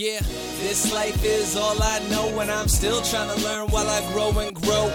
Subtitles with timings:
[0.00, 0.20] Yeah,
[0.62, 4.30] this life is all I know, and I'm still trying to learn while I grow
[4.38, 4.88] and grow.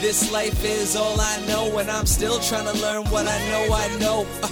[0.00, 3.74] This life is all I know, and I'm still trying to learn what I know
[3.74, 4.26] I know.
[4.42, 4.48] Uh,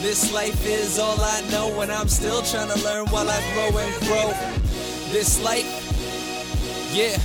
[0.00, 3.78] this life is all I know, and I'm still trying to learn while I grow
[3.78, 4.32] and grow.
[5.12, 5.68] This life,
[6.94, 7.18] yeah.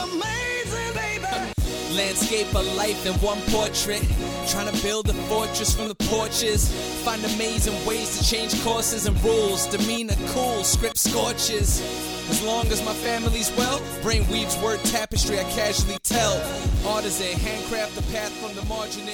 [0.00, 1.96] Amazing, baby.
[1.96, 4.04] Landscape of life in one portrait.
[4.48, 6.68] Trying to build a fortress from the porches.
[7.04, 9.66] Find amazing ways to change courses and rules.
[9.66, 11.80] Demeanor cool, script scorches.
[12.30, 16.34] As long as my family's well, brain weaves word tapestry I casually tell.
[16.86, 19.06] Artisan, handcraft the path from the margin.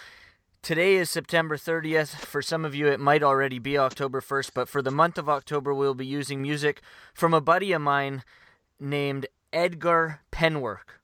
[0.61, 2.15] today is September 30th.
[2.15, 5.27] For some of you, it might already be October 1st, but for the month of
[5.27, 6.81] October, we'll be using music
[7.13, 8.23] from a buddy of mine
[8.79, 10.99] named Edgar Penwork.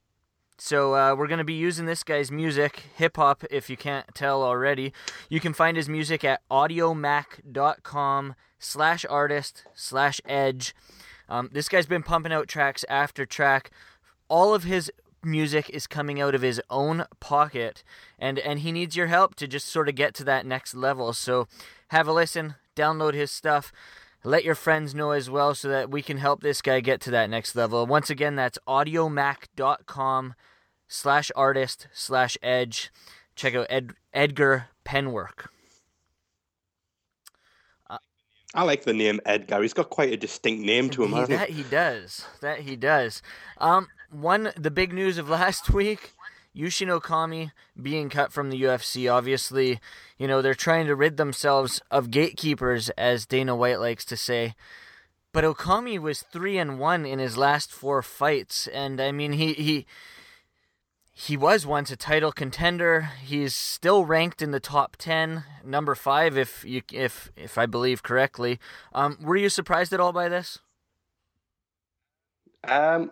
[0.58, 4.16] So uh, we're going to be using this guy's music, hip hop, if you can't
[4.16, 4.94] tell already.
[5.28, 10.76] You can find his music at audiomack.com slash artist slash edge.
[11.28, 13.72] Um, this guy's been pumping out tracks after track.
[14.30, 14.92] All of his
[15.24, 17.84] music is coming out of his own pocket,
[18.20, 21.14] and, and he needs your help to just sort of get to that next level.
[21.14, 21.48] So
[21.90, 23.72] have a listen, download his stuff.
[24.24, 27.12] Let your friends know as well so that we can help this guy get to
[27.12, 27.86] that next level.
[27.86, 30.34] Once again, that's audiomack.com
[30.88, 32.92] slash artist slash edge.
[33.36, 35.48] Check out Ed, Edgar Penwork.
[38.56, 39.62] I like the name Edgar.
[39.62, 41.56] He's got quite a distinct name to him, He- hasn't that he?
[41.62, 42.26] he does.
[42.42, 43.22] That he does.
[43.60, 46.14] Um, one the big news of last week.
[46.56, 47.52] Yushin Okami
[47.82, 49.12] being cut from the UFC.
[49.14, 49.82] Obviously,
[50.18, 54.56] you know, they're trying to rid themselves of gatekeepers, as Dana White likes to say.
[55.34, 59.52] But Okami was three and one in his last four fights, and I mean he
[59.52, 59.86] he
[61.18, 63.10] he was once a title contender.
[63.24, 68.04] He's still ranked in the top ten, number five, if you if if I believe
[68.04, 68.60] correctly.
[68.94, 70.60] Um, were you surprised at all by this?
[72.68, 73.12] Um,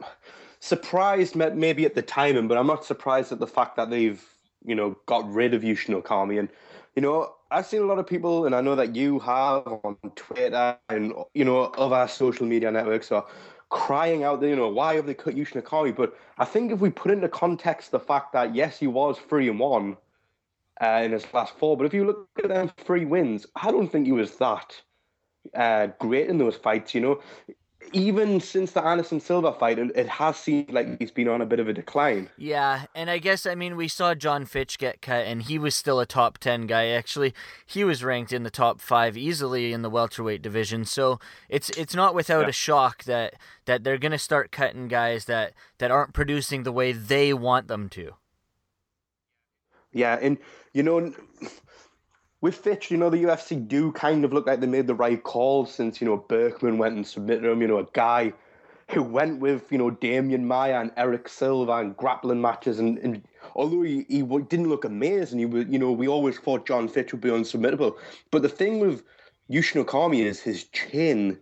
[0.59, 4.21] surprised maybe at the timing, but I'm not surprised at the fact that they've,
[4.65, 6.39] you know, got rid of Yushin Okami.
[6.39, 6.49] And,
[6.95, 9.95] you know, I've seen a lot of people, and I know that you have on
[10.15, 13.25] Twitter and, you know, other social media networks are
[13.73, 15.95] crying out, you know, why have they cut Yushin Okami?
[15.95, 19.49] But I think if we put into context the fact that, yes, he was 3
[19.49, 19.97] and 1
[20.81, 23.91] uh, in his last four, but if you look at them three wins, I don't
[23.91, 24.79] think he was that
[25.55, 27.19] uh, great in those fights, you know
[27.91, 31.45] even since the Anderson Silva fight, it, it has seemed like he's been on a
[31.45, 32.29] bit of a decline.
[32.37, 35.75] Yeah, and I guess I mean we saw John Fitch get cut, and he was
[35.75, 36.87] still a top ten guy.
[36.87, 37.33] Actually,
[37.65, 40.85] he was ranked in the top five easily in the welterweight division.
[40.85, 42.49] So it's it's not without Yeah.
[42.49, 43.33] a shock that
[43.65, 47.89] that they're gonna start cutting guys that that aren't producing the way they want them
[47.89, 48.13] to.
[49.91, 50.37] Yeah, and
[50.73, 51.13] you know,
[52.43, 55.23] with Fitch, you know, the UFC do kind of look like they made the right
[55.23, 57.61] call since you know Burkman went and submitted him.
[57.61, 58.33] You know, a guy
[58.91, 63.25] who went with you know Demian Maia and Erick Silva and grappling matches, and, and
[63.55, 67.13] although he, he didn't look amazing, he was you know we always thought John Fitch
[67.13, 67.95] would be unsubmittable.
[68.29, 69.03] But the thing with
[69.49, 71.39] Yushin Okami is his chin.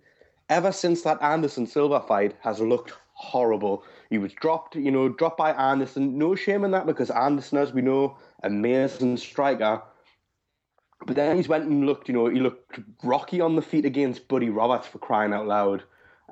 [0.49, 3.83] Ever since that Anderson Silva fight has looked horrible.
[4.11, 6.17] He was dropped, you know, dropped by Anderson.
[6.19, 9.81] No shame in that because Anderson, as we know, amazing striker.
[11.05, 14.27] But then he's went and looked, you know, he looked rocky on the feet against
[14.27, 15.83] Buddy Roberts for crying out loud.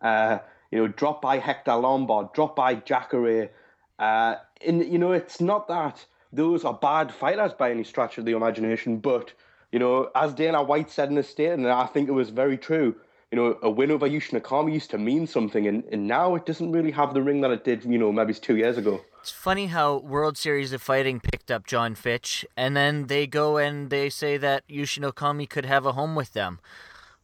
[0.02, 0.40] Uh,
[0.72, 3.50] you know, dropped by Hector Lombard, dropped by Jacare.
[3.98, 4.36] Uh,
[4.66, 8.34] and, you know, it's not that those are bad fighters by any stretch of the
[8.34, 9.34] imagination, but,
[9.72, 12.58] you know, as Dana White said in his statement, and I think it was very
[12.58, 12.96] true,
[13.32, 16.46] you know, a win over Yushin Okami used to mean something, and, and now it
[16.46, 19.02] doesn't really have the ring that it did, you know, maybe two years ago.
[19.22, 23.58] It's funny how World Series of Fighting picked up John Fitch, and then they go
[23.58, 26.60] and they say that Yushin Okami could have a home with them.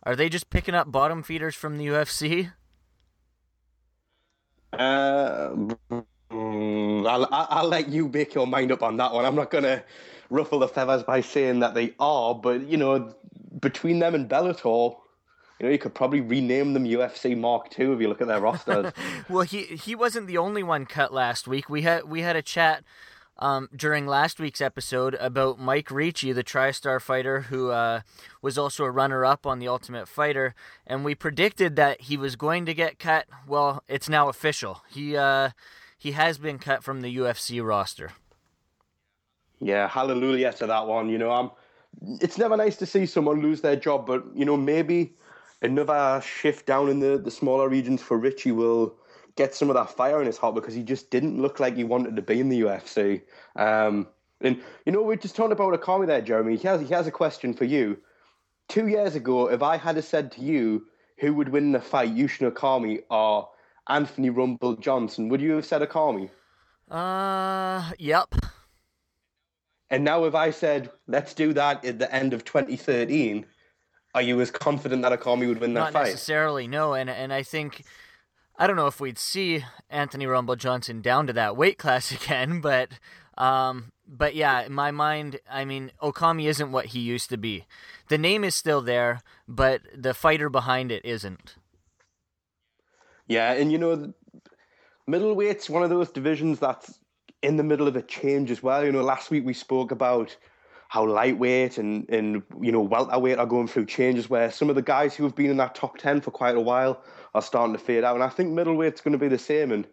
[0.04, 2.52] Are they just picking up bottom feeders from the UFC?
[4.74, 5.52] Uh,
[6.30, 9.26] mm, I'll, I'll I'll let you make your mind up on that one.
[9.26, 9.82] I'm not going to
[10.30, 13.16] ruffle the feathers by saying that they are, but you know,
[13.62, 14.98] between them and Bellator,
[15.60, 18.42] you know, you could probably rename them UFC Mark II if you look at their
[18.42, 18.92] rosters.
[19.30, 21.70] well, he he wasn't the only one cut last week.
[21.70, 22.84] We had we had a chat
[23.38, 28.02] um, during last week's episode about Mike Ricci, the TriStar fighter who uh,
[28.42, 30.56] was also a runner-up on the Ultimate Fighter,
[30.88, 33.26] and we predicted that he was going to get cut.
[33.48, 34.84] Well, it's now official.
[34.90, 35.52] He uh,
[35.98, 38.12] he has been cut from the UFC roster.
[39.60, 41.10] Yeah, hallelujah to that one.
[41.10, 41.52] You know, I'm.
[42.22, 45.16] It's never nice to see someone lose their job, but you know, maybe
[45.62, 48.96] another shift down in the, the smaller regions for Ricci will
[49.36, 51.84] get some of that fire in his heart because he just didn't look like he
[51.84, 53.22] wanted to be in the UFC.
[53.56, 54.08] Um,
[54.42, 56.56] and you know, we're just talking about Okami there, Jeremy.
[56.56, 57.98] He has he has a question for you.
[58.68, 60.86] Two years ago, if I had said to you
[61.20, 63.50] who would win the fight, Yushin Okami or
[63.88, 66.30] Anthony Rumble Johnson, would you have said Okami?
[66.90, 68.34] Uh, yep.
[69.90, 73.46] And now, if I said let's do that at the end of 2013,
[74.16, 76.00] are you as confident that Okami would win that Not fight?
[76.00, 76.94] Not necessarily, no.
[76.94, 77.84] And and I think
[78.58, 82.62] I don't know if we'd see Anthony Rumble Johnson down to that weight class again,
[82.62, 82.90] but
[83.38, 87.66] um, but yeah, in my mind, I mean, Okami isn't what he used to be.
[88.08, 91.56] The name is still there, but the fighter behind it isn't.
[93.28, 94.14] Yeah, and you know,
[95.10, 97.00] middleweight's one of those divisions that's
[97.44, 98.86] in the middle of a change as well.
[98.86, 100.36] You know, last week we spoke about
[100.96, 104.82] how lightweight and, and you know welterweight are going through changes where some of the
[104.82, 107.04] guys who have been in that top 10 for quite a while
[107.34, 108.16] are starting to fade out.
[108.16, 109.74] And i think middleweight's going to be the same.
[109.74, 109.86] And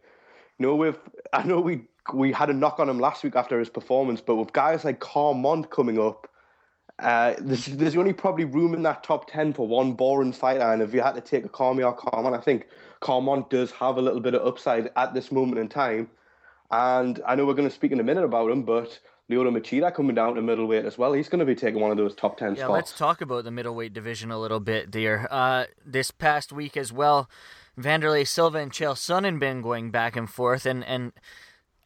[0.58, 1.00] you know with
[1.32, 4.36] i know we we had a knock on him last week after his performance but
[4.36, 6.28] with guys like Carmont coming up
[7.00, 10.72] uh, there's, there's only probably room in that top 10 for one boring fighter.
[10.72, 12.68] And if you had to take a Carmi or Carmont I think
[13.00, 16.10] Carmont does have a little bit of upside at this moment in time.
[16.70, 19.00] And I know we're going to speak in a minute about him but
[19.32, 21.12] Lyoto Machida coming down to middleweight as well.
[21.12, 22.72] He's going to be taking one of those top 10 yeah, spots.
[22.72, 25.26] let's talk about the middleweight division a little bit, dear.
[25.30, 27.28] Uh, this past week as well,
[27.78, 31.12] Wanderlei Silva and Chael Sonnen been going back and forth, and, and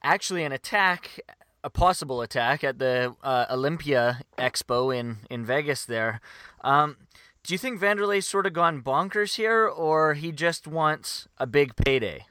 [0.02, 1.20] actually an attack,
[1.62, 6.20] a possible attack at the uh, Olympia Expo in, in Vegas there.
[6.62, 6.96] Um,
[7.44, 11.76] do you think Wanderlei's sort of gone bonkers here, or he just wants a big
[11.76, 12.26] payday?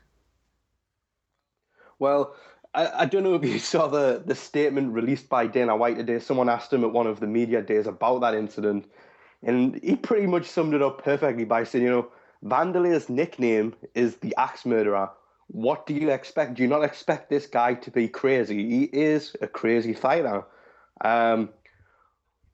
[1.97, 2.35] Well,
[2.75, 6.19] I, I don't know if you saw the, the statement released by Dana White today.
[6.19, 8.85] Someone asked him at one of the media days about that incident,
[9.41, 12.07] and he pretty much summed it up perfectly by saying, you know,
[12.43, 15.09] Wanderlei's nickname is the Axe Murderer.
[15.47, 16.55] What do you expect?
[16.55, 18.67] Do you not expect this guy to be crazy?
[18.67, 20.43] He is a crazy fighter.
[21.01, 21.49] Um,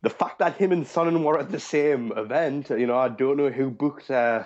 [0.01, 3.38] the fact that him and Sonnen were at the same event, you know, I don't
[3.38, 4.44] know who booked uh,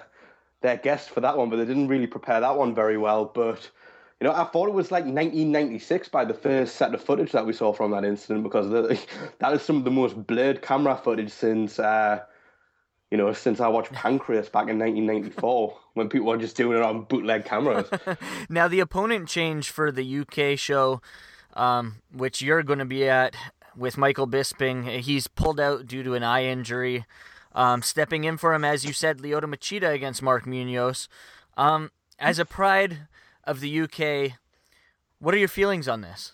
[0.62, 3.26] their guest for that one, but they didn't really prepare that one very well.
[3.26, 3.70] But
[4.22, 7.46] you know, I thought it was like 1996 by the first set of footage that
[7.46, 9.00] we saw from that incident because the,
[9.40, 12.22] that is some of the most blurred camera footage since, uh,
[13.12, 16.84] you know, since I watched Pancrase back in 1994 when people were just doing it
[16.84, 17.90] on bootleg cameras.
[18.50, 21.02] now, the opponent change for the UK show,
[21.54, 23.36] um, which you're going to be at
[23.76, 27.06] with Michael Bisping, he's pulled out due to an eye injury.
[27.54, 31.08] Um, stepping in for him, as you said, Lyoto Machida against Mark Munoz.
[31.58, 33.08] Um, as a pride
[33.46, 34.38] of the UK.
[35.20, 36.34] What are your feelings on this?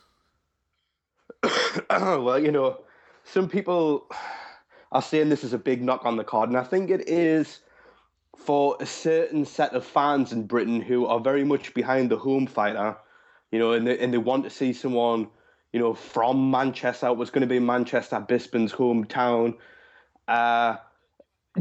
[1.89, 2.81] well, you know,
[3.23, 4.07] some people
[4.91, 7.59] are saying this is a big knock on the card, and I think it is
[8.37, 12.47] for a certain set of fans in Britain who are very much behind the home
[12.47, 12.97] fighter,
[13.51, 15.27] you know, and they, and they want to see someone,
[15.73, 17.07] you know, from Manchester.
[17.07, 19.57] It was going to be Manchester, Bisping's hometown.
[20.27, 20.77] Uh,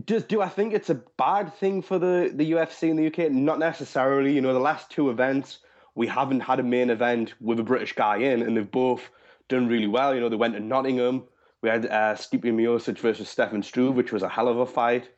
[0.04, 3.30] do, do I think it's a bad thing for the, the UFC in the UK?
[3.32, 4.32] Not necessarily.
[4.32, 5.59] You know, the last two events,
[5.94, 9.11] we haven't had a main event with a British guy in, and they've both
[9.49, 10.14] done really well.
[10.14, 11.25] You know, they went to Nottingham.
[11.62, 15.11] We had uh, Stipe Miocic versus Stefan Struve, which was a hell of a fight.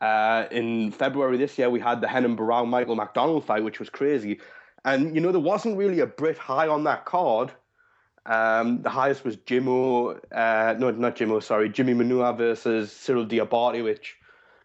[0.00, 3.88] Uh, in February this year, we had the Renan Barão Michael McDonald fight, which was
[3.88, 4.40] crazy.
[4.84, 7.52] And, you know, there wasn't really a Brit high on that card.
[8.26, 13.82] Um, the highest was Jimmo, uh, no, not Jimmo, sorry, Jimi Manuwa versus Cyril Diabate,
[13.82, 14.16] which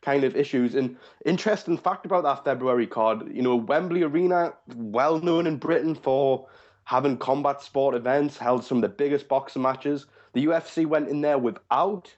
[0.01, 0.75] kind of issues.
[0.75, 5.95] And interesting fact about that February card, you know, Wembley Arena, well known in Britain
[5.95, 6.48] for
[6.83, 10.05] having combat sport events, held some of the biggest boxing matches.
[10.33, 12.13] The UFC went in there without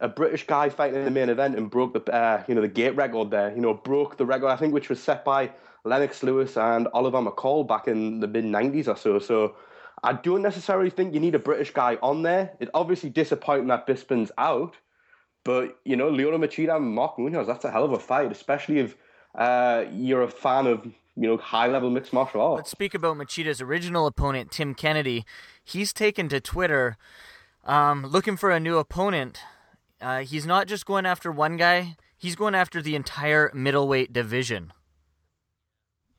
[0.00, 2.68] a British guy fighting in the main event and broke the, uh, you know, the
[2.68, 3.54] gate record there.
[3.54, 5.50] You know, broke the record I think which was set by
[5.84, 9.18] Lennox Lewis and Oliver McCall back in the mid '90s or so.
[9.18, 9.54] So
[10.02, 12.52] I don't necessarily think you need a British guy on there.
[12.58, 14.74] It's obviously disappointing that Bisping's out,
[15.44, 18.78] but you know, Lyoto Machida and Mark Munoz, that's a hell of a fight, especially
[18.80, 18.96] if
[19.34, 22.58] uh, you're a fan of you know high level mixed martial arts.
[22.58, 25.24] Let's speak about Machida's original opponent, Tim Kennedy.
[25.64, 26.96] He's taken to Twitter,
[27.64, 29.38] um, looking for a new opponent.
[30.00, 34.72] uh, he's not just going after one guy; he's going after the entire middleweight division.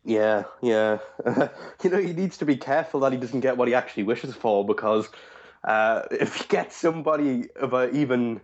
[0.05, 0.99] Yeah, yeah.
[1.83, 4.35] you know, he needs to be careful that he doesn't get what he actually wishes
[4.35, 5.07] for because
[5.63, 8.41] uh, if he gets somebody of a even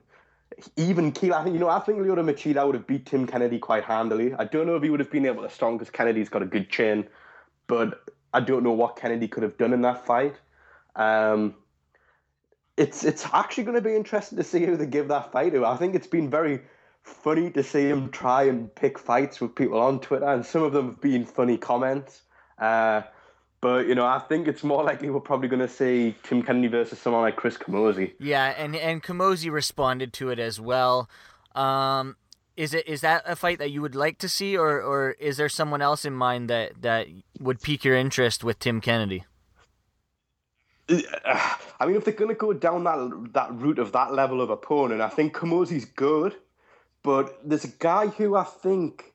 [0.76, 3.60] even keel, I think you know, I think Lyoto Machida would have beat Tim Kennedy
[3.60, 4.34] quite handily.
[4.34, 6.46] I don't know if he would have been able to strong because Kennedy's got a
[6.46, 7.08] good chin,
[7.68, 10.36] but I don't know what Kennedy could have done in that fight.
[10.96, 11.56] Um,
[12.78, 15.66] it's it's actually going to be interesting to see who they give that fight to.
[15.66, 16.62] I think it's been very
[17.04, 20.74] funny to see him try and pick fights with people on Twitter, and some of
[20.74, 22.22] them have been funny comments.
[22.58, 23.02] Uh,
[23.62, 26.68] but you know, I think it's more likely we're probably going to see Tim Kennedy
[26.68, 28.14] versus someone like Chris Camozzi.
[28.20, 31.10] Yeah, and and Camozzi responded to it as well.
[31.56, 32.16] Um,
[32.56, 35.38] is it is that a fight that you would like to see, or or is
[35.38, 37.08] there someone else in mind that that
[37.40, 39.26] would pique your interest with Tim Kennedy?
[40.90, 44.50] I mean, if they're going to go down that that route of that level of
[44.50, 46.36] opponent, I think Camozzi's good,
[47.04, 49.14] but there's a guy who I think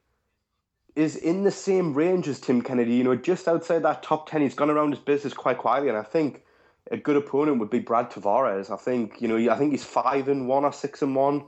[0.96, 2.94] is in the same range as Tim Kennedy.
[2.94, 5.98] You know, just outside that top ten, he's gone around his business quite quietly, and
[5.98, 6.42] I think
[6.90, 8.70] a good opponent would be Brad Tavares.
[8.70, 11.44] I think you know, I think he's five and one or six and one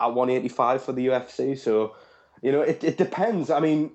[0.00, 1.58] at one eighty five for the UFC.
[1.58, 1.94] So,
[2.42, 3.50] you know, it it depends.
[3.50, 3.92] I mean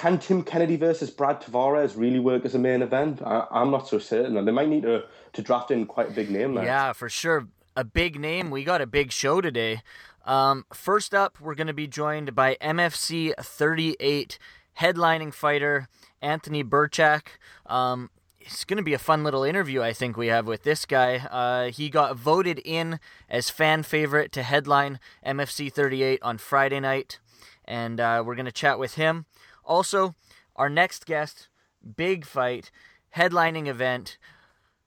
[0.00, 3.20] can Tim Kennedy versus Brad Tavares really work as a main event?
[3.22, 4.42] I, am not so certain.
[4.42, 6.64] They might need to, to draft in quite a big name there.
[6.64, 7.48] Yeah, for sure.
[7.76, 8.50] A big name.
[8.50, 9.82] We got a big show today.
[10.30, 14.38] Um, first up, we're going to be joined by MFC 38
[14.78, 15.88] headlining fighter
[16.22, 17.22] Anthony Birchak.
[17.66, 20.86] Um, it's going to be a fun little interview, I think, we have with this
[20.86, 21.16] guy.
[21.16, 27.18] Uh, he got voted in as fan favorite to headline MFC 38 on Friday night,
[27.64, 29.26] and uh, we're going to chat with him.
[29.64, 30.14] Also,
[30.54, 31.48] our next guest,
[31.96, 32.70] big fight,
[33.16, 34.16] headlining event.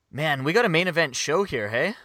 [0.10, 1.96] Man, we got a main event show here, hey?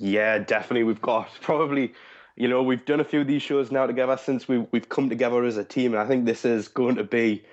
[0.00, 0.84] Yeah, definitely.
[0.84, 1.92] We've got probably,
[2.36, 5.08] you know, we've done a few of these shows now together since we we've come
[5.08, 7.44] together as a team, and I think this is going to be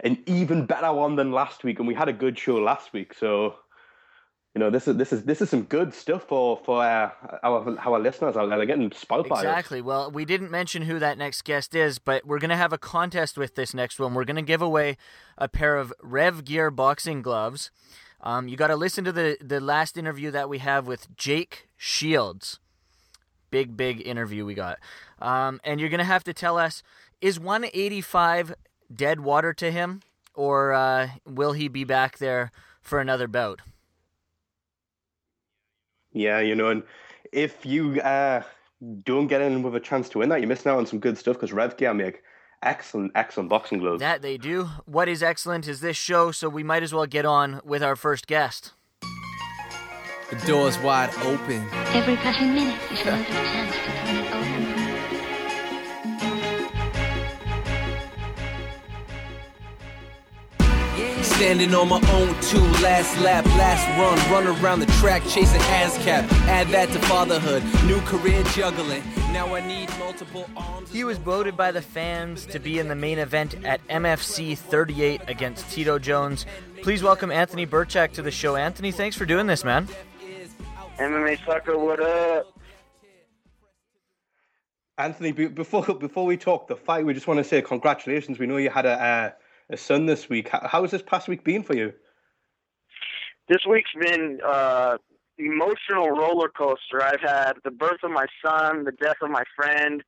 [0.00, 1.78] an even better one than last week.
[1.78, 3.54] And we had a good show last week, so
[4.54, 7.10] you know, this is this is this is some good stuff for for uh,
[7.42, 8.34] our our listeners.
[8.34, 9.80] They're getting spoiled by Exactly.
[9.80, 13.38] Well, we didn't mention who that next guest is, but we're gonna have a contest
[13.38, 14.12] with this next one.
[14.12, 14.98] We're gonna give away
[15.38, 17.70] a pair of Rev Gear boxing gloves.
[18.22, 21.68] Um, you got to listen to the the last interview that we have with Jake
[21.76, 22.60] Shields.
[23.50, 24.78] Big big interview we got,
[25.20, 26.82] um, and you're gonna have to tell us
[27.20, 28.54] is 185
[28.94, 30.00] dead water to him,
[30.34, 32.50] or uh, will he be back there
[32.80, 33.60] for another bout?
[36.12, 36.82] Yeah, you know, and
[37.30, 38.42] if you uh,
[39.04, 41.16] don't get in with a chance to win that, you're missing out on some good
[41.16, 42.22] stuff because Rev Gear make
[42.62, 44.00] excellent, excellent boxing gloves.
[44.00, 44.68] That they do.
[44.86, 47.96] What is excellent is this show, so we might as well get on with our
[47.96, 48.72] first guest.
[50.30, 51.66] The door's wide open.
[51.92, 54.42] Every passing minute is another chance to turn it over.
[61.22, 66.30] Standing on my own two, last lap, last run, run around the track chasing ASCAP.
[66.46, 69.02] Add that to fatherhood, new career juggling.
[69.32, 70.92] Now I need multiple arms.
[70.92, 75.22] He was voted by the fans to be in the main event at MFC 38
[75.26, 76.46] against Tito Jones.
[76.82, 78.54] Please welcome Anthony Birchak to the show.
[78.54, 79.88] Anthony, thanks for doing this, man.
[80.98, 82.56] MMA sucker, what up?
[84.98, 88.38] Anthony, before before we talk the fight, we just want to say congratulations.
[88.38, 89.02] We know you had a.
[89.02, 89.30] Uh,
[89.70, 90.48] a son this week.
[90.48, 91.92] How, how has this past week been for you?
[93.48, 94.98] This week's been uh,
[95.38, 97.02] emotional roller coaster.
[97.02, 100.02] I've had the birth of my son, the death of my friend,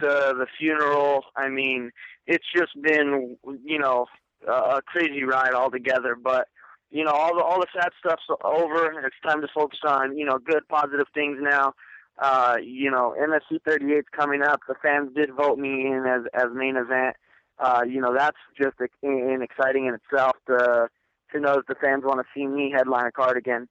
[0.00, 1.24] the the funeral.
[1.36, 1.90] I mean,
[2.26, 4.06] it's just been you know
[4.46, 6.16] a crazy ride altogether.
[6.20, 6.48] But
[6.90, 10.16] you know all the all the sad stuff's over, and it's time to focus on
[10.16, 11.74] you know good positive things now.
[12.16, 14.60] Uh, you know, MFC 38 is coming up.
[14.68, 17.16] The fans did vote me in as as main event
[17.58, 20.88] uh, you know, that's just an exciting in itself to
[21.32, 23.68] to knows, the fans want to see me headline a card again.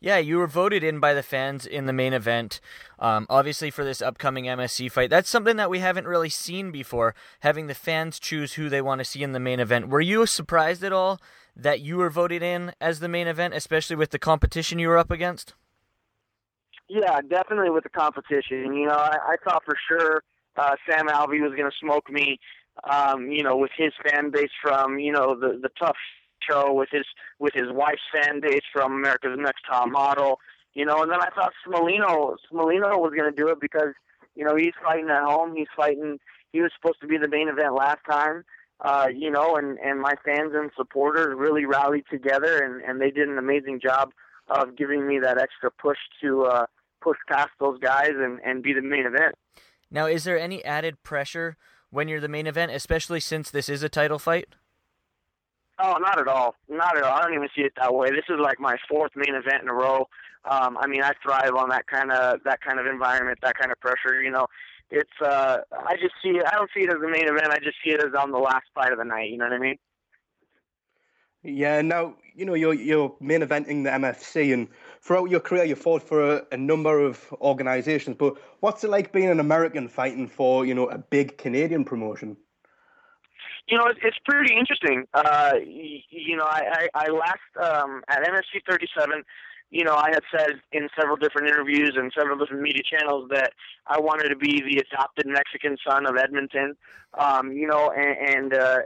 [0.00, 2.60] Yeah, you were voted in by the fans in the main event,
[3.00, 5.10] um, obviously for this upcoming MFC fight.
[5.10, 9.00] That's something that we haven't really seen before, having the fans choose who they want
[9.00, 9.88] to see in the main event.
[9.88, 11.20] Were you surprised at all
[11.56, 14.98] that you were voted in as the main event, especially with the competition you were
[14.98, 15.54] up against?
[16.88, 18.72] Yeah, definitely with the competition.
[18.74, 20.22] You know, I, I thought for sure
[20.56, 22.38] uh, Sam Alvey was going to smoke me
[22.84, 25.96] um, you know, with his fan base from, you know, the the tough
[26.48, 27.04] show with his
[27.38, 28.40] with his wife's fan
[28.72, 30.40] from America's Next Top Model,
[30.74, 33.94] you know, and then I thought Smolino Smolino was gonna do it because,
[34.34, 36.18] you know, he's fighting at home, he's fighting
[36.52, 38.44] he was supposed to be the main event last time.
[38.80, 43.10] Uh, you know, and, and my fans and supporters really rallied together and, and they
[43.10, 44.12] did an amazing job
[44.48, 46.66] of giving me that extra push to uh
[47.00, 49.34] push past those guys and and be the main event.
[49.90, 51.56] Now, is there any added pressure
[51.90, 54.54] when you're the main event, especially since this is a title fight?
[55.80, 56.56] Oh, not at all.
[56.68, 57.16] Not at all.
[57.16, 58.10] I don't even see it that way.
[58.10, 60.08] This is like my fourth main event in a row.
[60.44, 63.70] Um, I mean, I thrive on that kind of that kind of environment, that kind
[63.70, 64.20] of pressure.
[64.22, 64.46] You know,
[64.90, 66.44] it's uh, I just see it.
[66.46, 67.48] I don't see it as the main event.
[67.48, 69.30] I just see it as on the last fight of the night.
[69.30, 69.76] You know what I mean?
[71.44, 71.80] Yeah.
[71.82, 74.68] Now you know you're you're main eventing the MFC, and
[75.00, 78.16] throughout your career you fought for a, a number of organisations.
[78.18, 82.36] But what's it like being an American fighting for you know a big Canadian promotion?
[83.68, 85.04] You know, it's, it's pretty interesting.
[85.12, 89.24] Uh, you, know, I, I, I last um, at MFC 37
[89.70, 93.52] you know, I had said in several different interviews and several different media channels that
[93.86, 96.74] I wanted to be the adopted Mexican son of Edmonton.
[97.18, 98.78] Um, you know, and, and uh,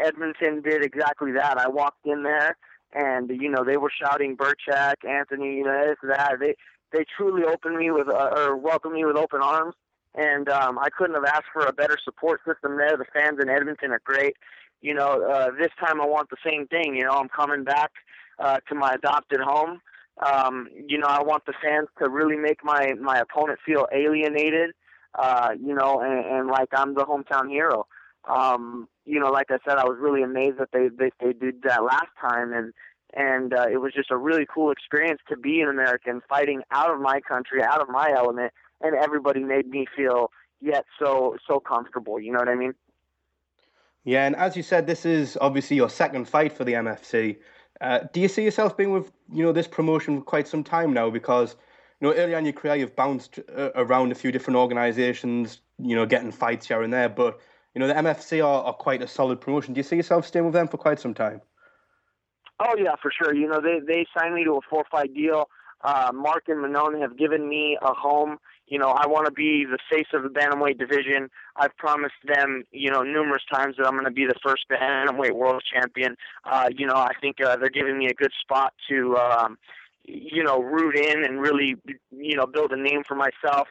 [0.00, 1.58] Edmonton did exactly that.
[1.58, 2.56] I walked in there,
[2.92, 6.38] and you know, they were shouting Birchak, Anthony, you know, this, that.
[6.40, 6.54] They
[6.92, 9.74] they truly opened me with uh, or welcomed me with open arms,
[10.14, 12.96] and um, I couldn't have asked for a better support system there.
[12.96, 14.36] The fans in Edmonton are great.
[14.80, 16.96] You know, uh, this time I want the same thing.
[16.96, 17.90] You know, I'm coming back
[18.38, 19.80] uh, to my adopted home
[20.24, 24.70] um, you know, I want the fans to really make my my opponent feel alienated.
[25.14, 27.86] Uh, you know, and, and like I'm the hometown hero.
[28.28, 31.62] Um, you know, like I said, I was really amazed that they they, they did
[31.62, 32.72] that last time, and
[33.14, 36.92] and uh, it was just a really cool experience to be an American fighting out
[36.92, 40.30] of my country, out of my element, and everybody made me feel
[40.60, 42.20] yet so so comfortable.
[42.20, 42.74] You know what I mean?
[44.04, 47.36] Yeah, and as you said, this is obviously your second fight for the MFC.
[47.80, 50.92] Uh, do you see yourself being with you know this promotion for quite some time
[50.92, 51.10] now?
[51.10, 51.56] Because
[52.00, 55.60] you know early on in your career you've bounced uh, around a few different organisations,
[55.78, 57.08] you know, getting fights here and there.
[57.08, 57.40] But
[57.74, 59.74] you know the MFC are, are quite a solid promotion.
[59.74, 61.40] Do you see yourself staying with them for quite some time?
[62.60, 63.34] Oh yeah, for sure.
[63.34, 65.48] You know they they signed me to a four fight deal.
[65.82, 68.38] Uh, Mark and Manon have given me a home
[68.68, 71.30] you know, I want to be the face of the bantamweight division.
[71.56, 75.32] I've promised them, you know, numerous times that I'm going to be the first bantamweight
[75.32, 76.16] world champion.
[76.44, 79.58] Uh, you know, I think uh, they're giving me a good spot to, um,
[80.04, 81.76] you know, root in and really,
[82.10, 83.68] you know, build a name for myself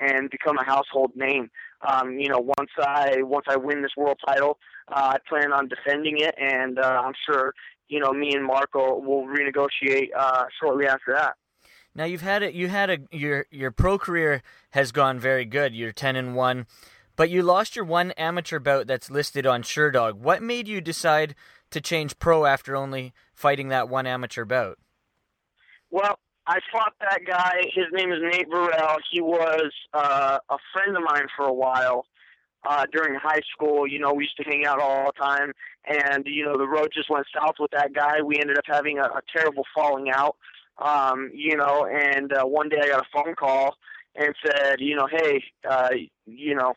[0.00, 1.50] and become a household name.
[1.86, 4.58] Um, you know, once I once I win this world title,
[4.88, 7.54] uh, I plan on defending it, and uh, I'm sure,
[7.88, 11.36] you know, me and Marco will renegotiate uh, shortly after that.
[11.94, 12.54] Now you've had it.
[12.54, 15.74] You had a your your pro career has gone very good.
[15.74, 16.66] You're ten and one,
[17.16, 20.14] but you lost your one amateur bout that's listed on Sherdog.
[20.14, 21.34] What made you decide
[21.70, 24.78] to change pro after only fighting that one amateur bout?
[25.90, 27.62] Well, I fought that guy.
[27.74, 28.96] His name is Nate Burrell.
[29.10, 32.06] He was uh, a friend of mine for a while
[32.68, 33.86] uh, during high school.
[33.86, 35.52] You know, we used to hang out all the time,
[35.86, 38.22] and you know, the road just went south with that guy.
[38.24, 40.36] We ended up having a, a terrible falling out.
[40.80, 43.76] Um, you know, and uh, one day I got a phone call
[44.16, 45.90] and said, you know, hey, uh,
[46.26, 46.74] you know,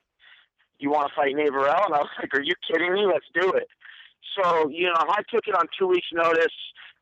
[0.79, 1.85] you want to fight Nate Burrell?
[1.85, 3.05] And I was like, are you kidding me?
[3.05, 3.67] Let's do it.
[4.37, 6.53] So, you know, I took it on two weeks' notice.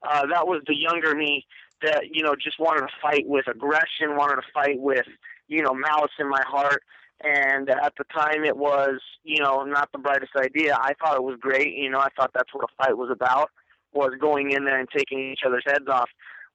[0.04, 1.46] Uh, that was the younger me
[1.82, 5.06] that, you know, just wanted to fight with aggression, wanted to fight with,
[5.48, 6.84] you know, malice in my heart.
[7.24, 10.76] And at the time, it was, you know, not the brightest idea.
[10.76, 11.76] I thought it was great.
[11.76, 13.50] You know, I thought that's what a fight was about,
[13.94, 16.10] was going in there and taking each other's heads off.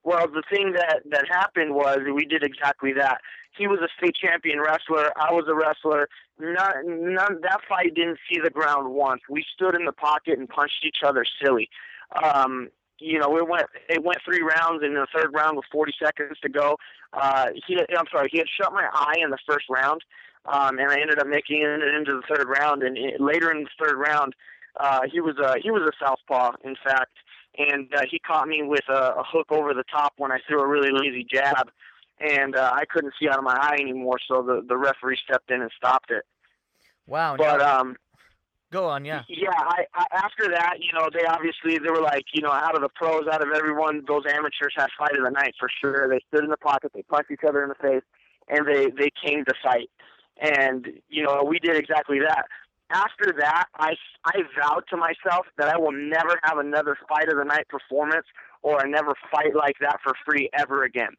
[0.06, 3.20] Well, the thing that that happened was we did exactly that.
[3.58, 5.10] He was a state champion wrestler.
[5.16, 6.08] I was a wrestler.
[6.38, 9.22] None, none, that fight didn't see the ground once.
[9.28, 11.68] We stood in the pocket and punched each other silly.
[12.22, 12.68] Um,
[13.00, 15.92] you know, it went it went three rounds, and in the third round with 40
[16.00, 16.76] seconds to go,
[17.12, 20.02] uh, he I'm sorry, he had shut my eye in the first round,
[20.44, 22.84] um, and I ended up making it into the third round.
[22.84, 24.36] And it, later in the third round,
[24.78, 27.10] uh, he was a he was a southpaw, in fact,
[27.58, 30.60] and uh, he caught me with a, a hook over the top when I threw
[30.60, 31.70] a really lazy jab,
[32.20, 34.18] and uh, I couldn't see out of my eye anymore.
[34.26, 36.24] So the the referee stepped in and stopped it.
[37.06, 37.36] Wow.
[37.36, 37.96] But now, um,
[38.72, 39.22] go on, yeah.
[39.28, 39.50] yeah.
[39.52, 42.82] I, I after that, you know, they obviously they were like, you know, out of
[42.82, 46.08] the pros, out of everyone, those amateurs had fight of the night for sure.
[46.08, 48.02] They stood in the pocket, they punched each other in the face,
[48.48, 49.90] and they they came to fight.
[50.40, 52.46] And you know, we did exactly that
[52.90, 53.94] after that, I,
[54.24, 58.26] I vowed to myself that I will never have another fight of the night performance
[58.62, 61.16] or I never fight like that for free ever again.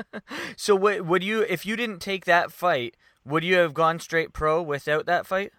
[0.56, 4.32] so would would you if you didn't take that fight, would you have gone straight
[4.32, 5.52] pro without that fight?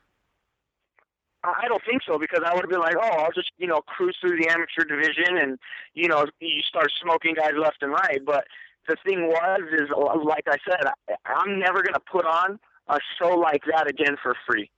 [1.43, 3.82] I don't think so because I would have been like, oh, I'll just you know
[3.82, 5.58] cruise through the amateur division and
[5.93, 8.19] you know you start smoking guys left and right.
[8.26, 8.45] But
[8.88, 9.89] the thing was, is
[10.24, 10.91] like I said,
[11.26, 14.69] I'm never gonna put on a show like that again for free.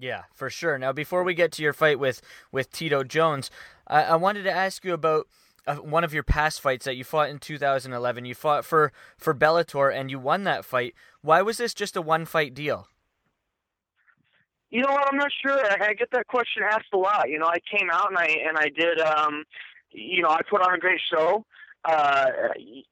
[0.00, 0.78] Yeah, for sure.
[0.78, 3.50] Now, before we get to your fight with with Tito Jones,
[3.86, 5.28] I, I wanted to ask you about
[5.66, 8.24] uh, one of your past fights that you fought in 2011.
[8.24, 10.94] You fought for for Bellator and you won that fight.
[11.20, 12.88] Why was this just a one fight deal?
[14.70, 15.06] You know what?
[15.12, 15.58] I'm not sure.
[15.58, 17.28] I, I get that question asked a lot.
[17.28, 19.00] You know, I came out and I and I did.
[19.00, 19.44] um
[19.90, 21.44] You know, I put on a great show.
[21.84, 22.26] Uh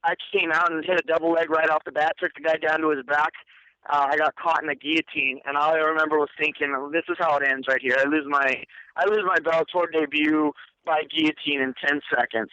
[0.05, 2.15] I came out and hit a double leg right off the bat.
[2.21, 3.33] Took the guy down to his back.
[3.89, 7.17] Uh, I got caught in a guillotine, and all I remember was thinking, "This is
[7.19, 7.97] how it ends right here.
[7.99, 8.65] I lose my,
[8.97, 10.53] I lose my Bellator debut
[10.85, 12.51] by guillotine in 10 seconds.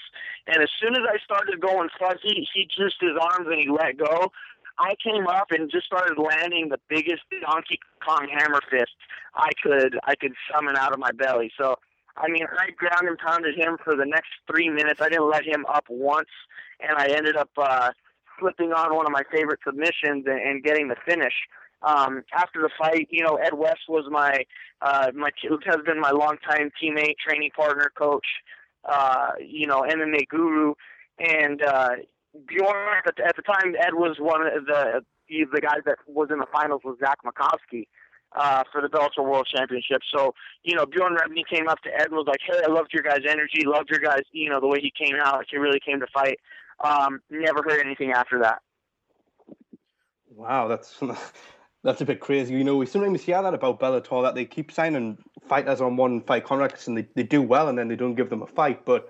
[0.47, 3.97] And as soon as I started going fuzzy, he juiced his arms and he let
[3.97, 4.31] go.
[4.79, 8.93] I came up and just started landing the biggest Donkey Kong hammer fist
[9.35, 11.51] I could I could summon out of my belly.
[11.57, 11.75] So
[12.15, 15.01] I mean, I ground and pounded him for the next three minutes.
[15.01, 16.29] I didn't let him up once,
[16.79, 17.91] and I ended up uh,
[18.39, 21.33] flipping on one of my favorite submissions and, and getting the finish.
[21.83, 24.45] Um, after the fight, you know, Ed West was my
[24.81, 28.25] uh, my who has been my longtime teammate, training partner, coach,
[28.85, 30.73] uh, you know, MMA guru,
[31.19, 31.89] and uh,
[32.47, 36.29] Bjorn at the, at the time Ed was one of the the guys that was
[36.31, 37.87] in the finals with Zach Makovsky
[38.35, 40.01] uh, for the Bellator World Championship.
[40.15, 42.93] So, you know, Bjorn Rebney came up to Ed and was like, "Hey, I loved
[42.93, 45.37] your guys' energy, loved your guys, you know, the way he came out.
[45.37, 46.39] Like he really came to fight."
[46.83, 48.61] Um, never heard anything after that.
[50.29, 50.99] Wow, that's
[51.83, 52.53] that's a bit crazy.
[52.53, 56.21] You know, we sometimes hear that about Bellator that they keep signing fighters on one
[56.21, 58.85] fight contracts and they, they do well and then they don't give them a fight.
[58.85, 59.09] But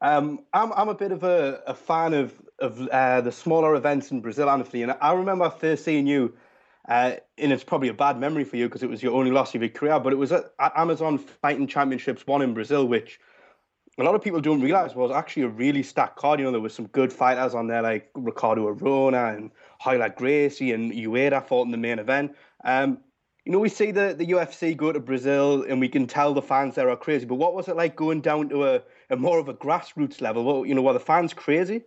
[0.00, 4.10] um, I'm I'm a bit of a, a fan of of uh, the smaller events
[4.10, 4.82] in Brazil, Anthony.
[4.82, 6.34] And I remember first seeing you,
[6.88, 9.54] uh, and it's probably a bad memory for you because it was your only loss
[9.54, 9.98] of your career.
[9.98, 13.18] But it was at, at Amazon Fighting Championships one in Brazil, which
[13.98, 16.38] a lot of people don't realize was actually a really stacked card.
[16.38, 19.50] You know, there was some good fighters on there like Ricardo Arona and
[19.84, 22.36] Royler Gracie and Ueda fought in the main event.
[22.64, 22.98] Um,
[23.44, 26.42] you know, we see the, the UFC go to Brazil and we can tell the
[26.42, 27.24] fans there are crazy.
[27.24, 30.44] But what was it like going down to a, a more of a grassroots level?
[30.44, 31.82] Well, you know, were the fans crazy?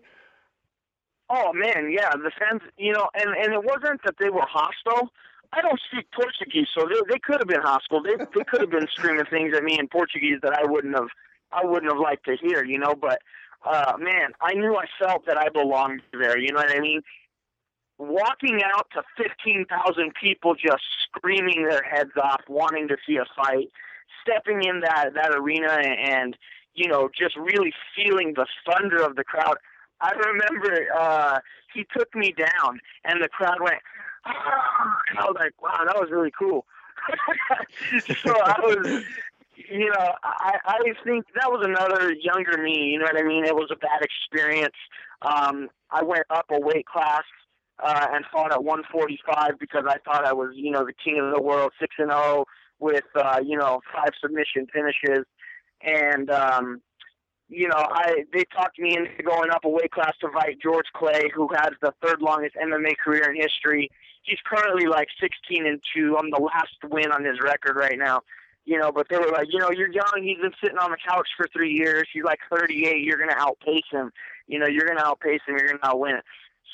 [1.30, 5.12] Oh man, yeah, the fans, you know, and and it wasn't that they were hostile.
[5.54, 8.02] I don't speak Portuguese, so they they could have been hostile.
[8.02, 11.10] They they could have been screaming things at me in Portuguese that I wouldn't have
[11.52, 12.96] I wouldn't have liked to hear, you know.
[12.96, 13.20] But
[13.66, 16.38] uh man, I knew I felt that I belonged there.
[16.38, 17.02] You know what I mean?
[17.98, 23.26] Walking out to fifteen thousand people just screaming their heads off, wanting to see a
[23.36, 23.70] fight,
[24.22, 26.38] stepping in that that arena and
[26.74, 29.58] you know just really feeling the thunder of the crowd.
[30.02, 31.40] I remember uh
[31.74, 33.82] he took me down and the crowd went
[34.26, 36.66] ah, and I was like, wow, that was really cool.
[38.24, 39.04] so I was
[39.70, 42.92] you know, I, I think that was another younger me.
[42.92, 43.46] You know what I mean?
[43.46, 44.76] It was a bad experience.
[45.22, 47.24] Um, I went up a weight class
[47.84, 51.34] uh, and fought at 145 because I thought I was, you know, the king of
[51.34, 52.46] the world, six and zero oh
[52.80, 55.26] with, uh, you know, five submission finishes,
[55.82, 56.82] and um,
[57.50, 60.86] you know, I they talked me into going up a weight class to fight George
[60.94, 63.90] Clay, who has the third longest MMA career in history.
[64.24, 66.18] He's currently like 16 and two.
[66.18, 68.22] I'm the last win on his record right now
[68.70, 70.22] you know, but they were like, you know, you're young.
[70.22, 72.08] He's been sitting on the couch for three years.
[72.14, 73.04] He's like 38.
[73.04, 74.12] You're to outpace him.
[74.46, 75.58] You know, you're to outpace him.
[75.58, 76.24] You're to outwin it.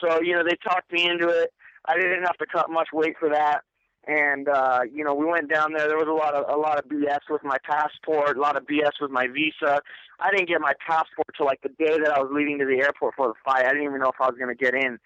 [0.02, 1.54] So, you know, they talked me into it.
[1.86, 3.62] I didn't have to cut much weight for that.
[4.08, 5.88] And uh, you know, we went down there.
[5.88, 8.66] There was a lot of a lot of BS with my passport, a lot of
[8.66, 9.82] BS with my visa.
[10.20, 12.82] I didn't get my passport till like the day that I was leaving to the
[12.82, 13.66] airport for the fight.
[13.66, 15.00] I didn't even know if I was going to get in.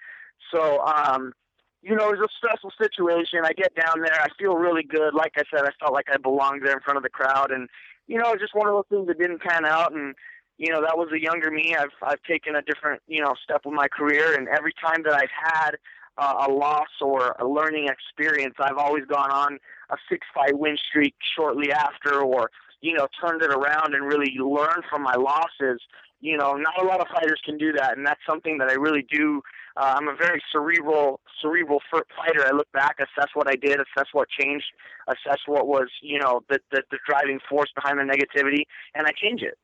[0.53, 1.33] So, um,
[1.81, 3.39] you know, it was a stressful situation.
[3.43, 5.13] I get down there, I feel really good.
[5.13, 7.69] Like I said, I felt like I belonged there in front of the crowd, and
[8.07, 9.93] you know, just one of those things that didn't pan out.
[9.93, 10.15] And
[10.57, 11.75] you know, that was a younger me.
[11.75, 15.13] I've I've taken a different you know step with my career, and every time that
[15.13, 15.77] I've had
[16.19, 19.58] uh, a loss or a learning experience, I've always gone on
[19.89, 22.51] a six fight win streak shortly after, or
[22.82, 25.82] you know, turned it around and really learned from my losses.
[26.21, 28.73] You know, not a lot of fighters can do that, and that's something that I
[28.73, 29.41] really do
[29.79, 32.45] uh, I'm a very cerebral, cerebral fighter.
[32.45, 34.65] I look back, assess what I did, assess what changed,
[35.08, 39.12] assess what was, you know, the, the, the driving force behind the negativity, and I
[39.12, 39.58] change it.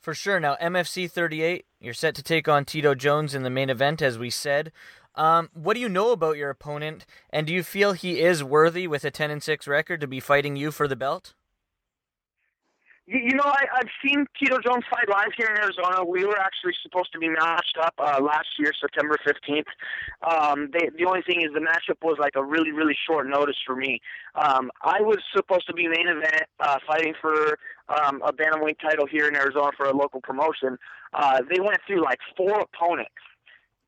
[0.00, 0.40] For sure.
[0.40, 4.18] Now, MFC 38, you're set to take on Tito Jones in the main event, as
[4.18, 4.72] we said.
[5.20, 8.86] Um, what do you know about your opponent, and do you feel he is worthy
[8.86, 11.34] with a 10 and 6 record to be fighting you for the belt?
[13.04, 16.06] You, know, I, I've seen Tito Jones fight live here in Arizona.
[16.06, 19.68] We were actually supposed to be matched up uh, last year, September 15th.
[20.22, 23.76] Um, the only thing is the matchup was like a really, really short notice for
[23.76, 24.00] me.
[24.36, 27.58] Um, I was supposed to be main event uh, fighting for
[27.90, 30.78] um, a bantamweight title here in Arizona for a local promotion.
[31.12, 33.10] Uh, they went through like four opponents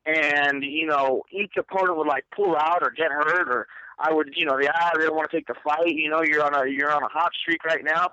[0.05, 3.67] and you know each opponent would like pull out or get hurt or
[3.99, 6.21] I would you know the ah, they don't want to take the fight you know
[6.23, 8.11] you're on a you're on a hot streak right now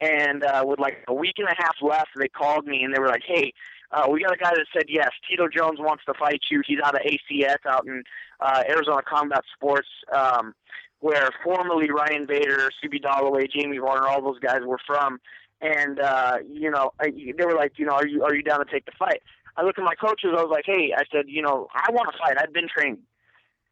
[0.00, 2.98] And uh, with like a week and a half left, they called me and they
[2.98, 3.52] were like, "Hey,
[3.92, 5.10] uh, we got a guy that said yes.
[5.28, 6.62] Tito Jones wants to fight you.
[6.66, 8.02] He's out of ACS out in
[8.40, 10.54] uh, Arizona Combat Sports, um,
[11.00, 15.20] where formerly Ryan Bader, CB Dollaway, Jamie Varner, all those guys were from.
[15.60, 18.64] And uh, you know, I, they were like, you know, are you are you down
[18.64, 19.20] to take the fight?
[19.56, 20.30] I looked at my coaches.
[20.36, 22.36] I was like, hey, I said, you know, I want to fight.
[22.40, 23.02] I've been training.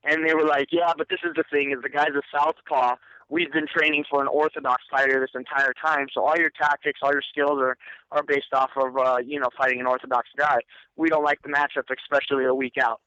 [0.04, 2.96] And they were like, yeah, but this is the thing: is the guy's a southpaw.
[3.28, 7.12] We've been training for an orthodox fighter this entire time, so all your tactics, all
[7.12, 7.76] your skills are
[8.10, 10.60] are based off of uh, you know fighting an orthodox guy.
[10.96, 13.00] We don't like the matchup, especially a week out.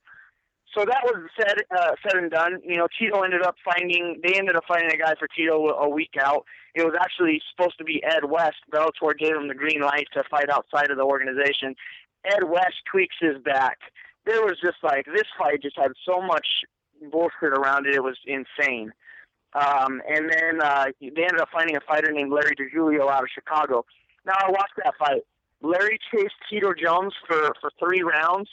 [0.76, 2.60] So that was said uh, said and done.
[2.64, 5.90] You know, Tito ended up finding they ended up finding a guy for Tito a
[5.90, 6.46] week out.
[6.74, 8.58] It was actually supposed to be Ed West.
[8.72, 11.76] Bellator gave him the green light to fight outside of the organization.
[12.26, 13.78] Ed West tweaks his back.
[14.26, 16.48] There was just like this fight just had so much
[17.12, 17.96] bullshit around it.
[17.96, 18.94] It was insane.
[19.54, 23.30] Um, and then uh, they ended up finding a fighter named Larry DiGiulio out of
[23.34, 23.86] Chicago.
[24.26, 25.24] Now I watched that fight.
[25.62, 28.50] Larry chased Tito Jones for for three rounds.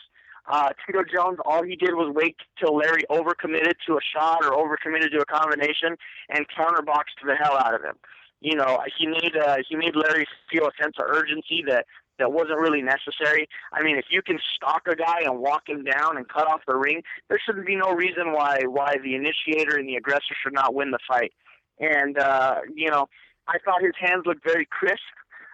[0.48, 4.52] Uh, Tito Jones, all he did was wait till Larry overcommitted to a shot or
[4.52, 5.96] overcommitted to a combination
[6.28, 7.94] and counterboxed the hell out of him.
[8.40, 11.86] You know, he made uh, he made Larry feel a sense of urgency that
[12.20, 13.48] that wasn't really necessary.
[13.72, 16.60] I mean, if you can stalk a guy and walk him down and cut off
[16.66, 20.54] the ring, there shouldn't be no reason why why the initiator and the aggressor should
[20.54, 21.32] not win the fight.
[21.80, 23.08] And uh, you know,
[23.48, 25.00] I thought his hands looked very crisp.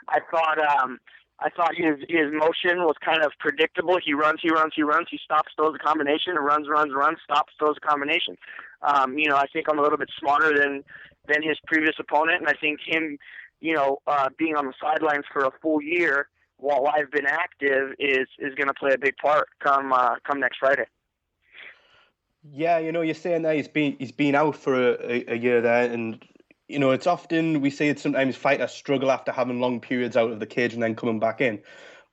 [0.09, 0.99] I thought um,
[1.39, 3.99] I thought his his motion was kind of predictable.
[4.03, 7.53] He runs, he runs, he runs, he stops, throws a combination, runs, runs, runs, stops,
[7.59, 8.37] throws a combination.
[8.83, 10.83] Um, you know, I think I'm a little bit smarter than
[11.29, 13.19] than his previous opponent, and I think him,
[13.61, 17.95] you know, uh, being on the sidelines for a full year while I've been active
[17.99, 20.87] is is going to play a big part come uh, come next Friday.
[22.53, 25.61] Yeah, you know, you're saying that he's been he's been out for a, a year
[25.61, 26.25] there, and
[26.69, 30.31] you know, it's often we say it sometimes fighters struggle after having long periods out
[30.31, 31.61] of the cage and then coming back in.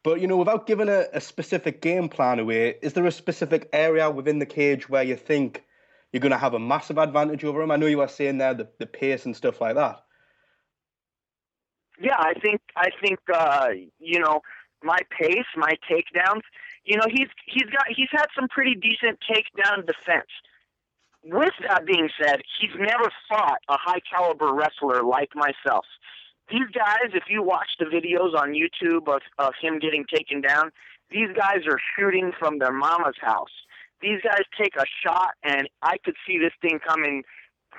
[0.03, 3.69] But you know, without giving a, a specific game plan away, is there a specific
[3.73, 5.63] area within the cage where you think
[6.11, 7.71] you're going to have a massive advantage over him?
[7.71, 10.02] I know you were saying there the, the pace and stuff like that.
[11.99, 14.41] Yeah, I think I think uh, you know
[14.83, 16.41] my pace, my takedowns.
[16.85, 20.29] You know, he's he's got he's had some pretty decent takedown defense.
[21.23, 25.85] With that being said, he's never fought a high caliber wrestler like myself.
[26.51, 30.71] These guys, if you watch the videos on YouTube of, of him getting taken down,
[31.09, 33.53] these guys are shooting from their mama's house.
[34.01, 37.23] These guys take a shot, and I could see this thing coming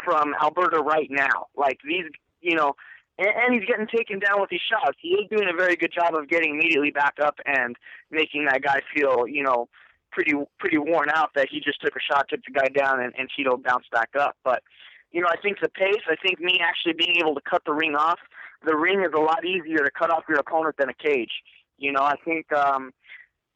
[0.02, 1.48] from Alberta right now.
[1.54, 2.06] Like these,
[2.40, 2.74] you know,
[3.18, 4.96] and, and he's getting taken down with these shots.
[5.00, 7.76] He is doing a very good job of getting immediately back up and
[8.10, 9.68] making that guy feel, you know,
[10.10, 13.12] pretty pretty worn out that he just took a shot, took the guy down, and,
[13.18, 14.36] and Tito bounced back up.
[14.44, 14.62] But
[15.10, 16.02] you know, I think the pace.
[16.08, 18.18] I think me actually being able to cut the ring off.
[18.64, 21.30] The ring is a lot easier to cut off your opponent than a cage.
[21.78, 22.92] You know, I think um,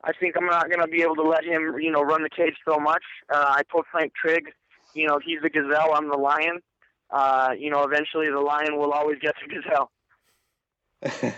[0.04, 2.30] I think I'm not going to be able to let him, you know, run the
[2.30, 3.02] cage so much.
[3.32, 4.50] Uh, I told Frank Trigg,
[4.94, 6.60] you know, he's the gazelle, I'm the lion
[7.10, 9.90] uh, you know, eventually the lion will always get the gazelle.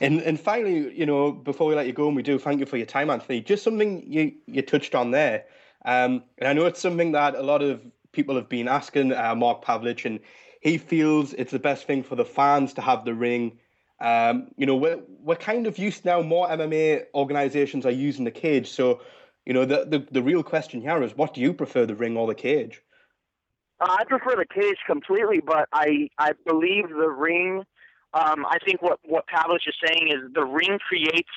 [0.00, 2.66] and and finally, you know, before we let you go, and we do thank you
[2.66, 3.40] for your time, Anthony.
[3.40, 5.44] Just something you you touched on there,
[5.84, 7.80] um, and I know it's something that a lot of
[8.12, 10.20] people have been asking uh, Mark Pavelich, and
[10.60, 13.58] he feels it's the best thing for the fans to have the ring.
[14.00, 16.20] Um, you know, we're we're kind of used now.
[16.20, 19.00] More MMA organizations are using the cage, so
[19.46, 22.18] you know, the the, the real question here is, what do you prefer, the ring
[22.18, 22.82] or the cage?
[23.80, 27.64] Uh, I prefer the cage completely, but I I believe the ring.
[28.14, 31.28] Um, I think what what Pavelich is saying is the ring creates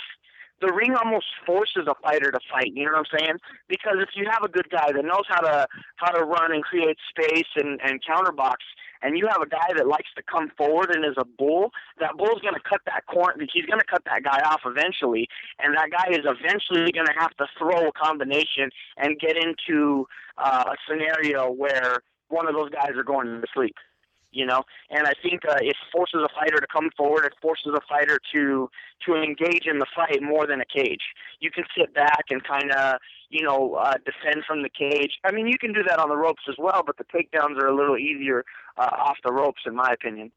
[0.61, 2.71] the ring almost forces a fighter to fight.
[2.73, 3.37] You know what I'm saying?
[3.67, 6.63] Because if you have a good guy that knows how to how to run and
[6.63, 8.63] create space and and counterbox,
[9.01, 12.15] and you have a guy that likes to come forward and is a bull, that
[12.17, 13.35] bull's going to cut that corner.
[13.51, 15.27] He's going to cut that guy off eventually,
[15.59, 20.07] and that guy is eventually going to have to throw a combination and get into
[20.37, 22.01] uh, a scenario where
[22.31, 23.75] one of those guys are going to sleep.
[24.33, 27.25] You know, and I think uh, it forces a fighter to come forward.
[27.25, 28.69] It forces a fighter to
[29.05, 31.01] to engage in the fight more than a cage.
[31.41, 35.19] You can sit back and kind of you know uh, defend from the cage.
[35.25, 37.67] I mean, you can do that on the ropes as well, but the takedowns are
[37.67, 38.45] a little easier
[38.77, 40.31] uh, off the ropes, in my opinion.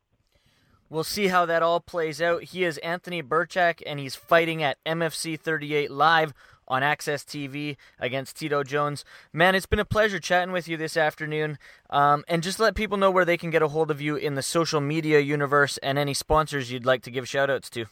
[0.91, 2.45] We'll see how that all plays out.
[2.45, 6.35] He is Anthony Birchak, and he's fighting at MFC 38 live
[6.69, 9.05] on AXS TV against Tito Jones.
[9.33, 11.59] Man, it's been a pleasure chatting with you this afternoon.
[11.91, 14.35] Um, and just let people know where they can get a hold of you in
[14.35, 17.87] the social media universe and any sponsors you'd like to give shout outs to.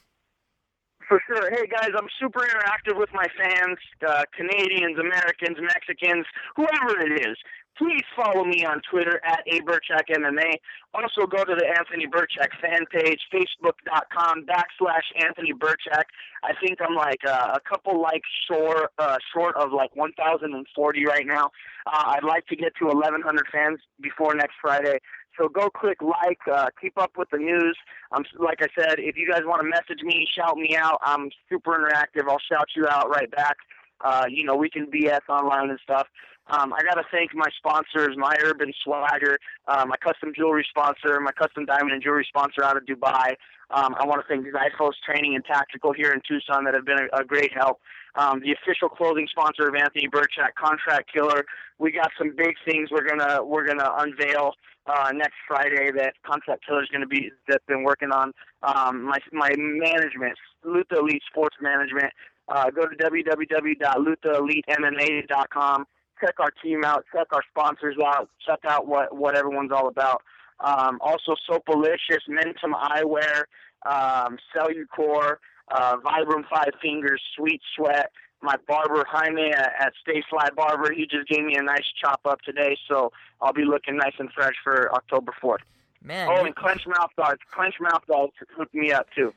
[1.09, 1.51] For sure.
[1.51, 6.25] Hey guys, I'm super interactive with my fans, uh, Canadians, Americans, Mexicans,
[6.57, 7.37] whoever it is.
[7.79, 10.55] Please follow me on Twitter at abirchakmma.
[10.95, 16.05] Also go to the Anthony Birchak fan page, facebook.com backslash Anthony Birchak.
[16.45, 21.27] I think I'm like uh, a couple likes short, uh, short of like 1,040 right
[21.27, 21.51] now.
[21.87, 24.99] Uh, I'd like to get to 1,100 fans before next Friday.
[25.39, 27.77] So go click like, uh, keep up with the news.
[28.13, 30.99] Um, like I said, if you guys want to message me, shout me out.
[31.03, 32.29] I'm super interactive.
[32.29, 33.57] I'll shout you out right back.
[34.03, 36.07] Uh, you know, we can BS online and stuff.
[36.49, 39.39] Um, I got to thank my sponsors, my Urban Swagger,
[39.69, 43.35] uh, my custom jewelry sponsor, my custom diamond and jewelry sponsor out of Dubai.
[43.71, 46.99] Um, I want to thank Zyphos Training and Tactical here in Tucson that have been
[46.99, 47.81] a, a great help.
[48.15, 51.45] Um, the official clothing sponsor of Anthony Birchak, Contract Killer.
[51.79, 54.53] We got some big things we're gonna we're gonna unveil
[54.87, 58.33] uh, next Friday that Contract Killer is gonna be that's been working on.
[58.63, 60.37] Um, my my management,
[60.67, 62.13] Lutha Elite Sports Management.
[62.49, 65.87] Uh, go to www.luthaeliteMMA.com.
[66.21, 67.05] Check our team out.
[67.13, 68.29] Check our sponsors out.
[68.47, 70.23] Check out what what everyone's all about.
[70.61, 73.45] Um, also, Sopalicious, Mentum Eyewear,
[73.85, 75.37] um, Cellucor,
[75.73, 78.13] uh, Vibram Five Fingers, Sweet Sweat.
[78.45, 82.21] My barber Jaime at, at Stay Fly Barber, he just gave me a nice chop
[82.25, 85.63] up today, so I'll be looking nice and fresh for October fourth.
[86.05, 89.33] Man, Oh, and Clench Mouth Guards, Clench Mouth Guards hooked me up too.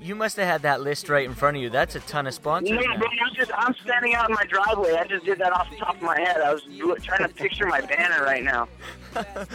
[0.00, 1.70] You must have had that list right in front of you.
[1.70, 2.70] That's a ton of sponsors.
[2.70, 2.98] No, man.
[2.98, 4.94] bro, I'm just I'm standing out in my driveway.
[4.94, 6.40] I just did that off the top of my head.
[6.40, 6.62] I was
[7.02, 8.68] trying to picture my banner right now.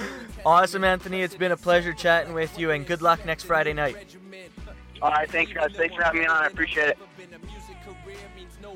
[0.44, 1.22] Awesome, Anthony.
[1.22, 4.18] It's been a pleasure chatting with you, and good luck next Friday night.
[5.00, 5.72] All right, thanks guys.
[5.76, 6.44] Thanks for having me on.
[6.44, 6.98] I appreciate it.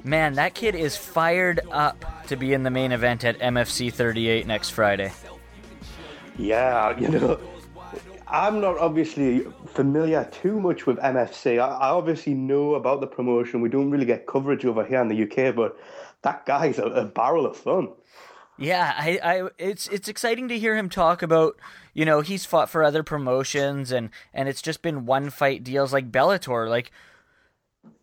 [0.04, 4.46] Man, that kid is fired up to be in the main event at MFC 38
[4.46, 5.12] next Friday.
[6.38, 7.40] Yeah, you know,
[8.36, 11.58] I'm not obviously familiar too much with MFC.
[11.58, 13.62] I, I obviously know about the promotion.
[13.62, 15.80] We don't really get coverage over here in the UK, but
[16.22, 17.94] that guy's a, a barrel of fun.
[18.58, 21.58] Yeah, I, I, it's it's exciting to hear him talk about.
[21.94, 25.94] You know, he's fought for other promotions, and and it's just been one fight deals
[25.94, 26.70] like Bellator.
[26.70, 26.92] Like,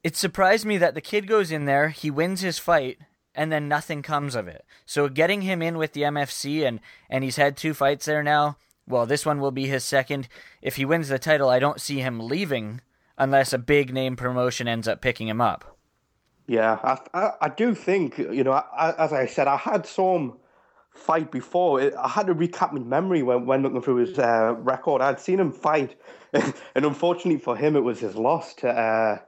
[0.02, 2.98] it surprised me that the kid goes in there, he wins his fight,
[3.34, 4.64] and then nothing comes of it.
[4.86, 8.56] So getting him in with the MFC, and and he's had two fights there now.
[8.86, 10.28] Well, this one will be his second.
[10.60, 12.80] If he wins the title, I don't see him leaving
[13.16, 15.76] unless a big name promotion ends up picking him up.
[16.46, 20.38] Yeah, I, I, I do think, you know, I, as I said, I had some
[20.92, 21.80] fight before.
[21.96, 25.02] I had to recap my memory when, when looking through his uh, record.
[25.02, 25.96] I'd seen him fight,
[26.32, 29.18] and unfortunately for him, it was his loss to uh,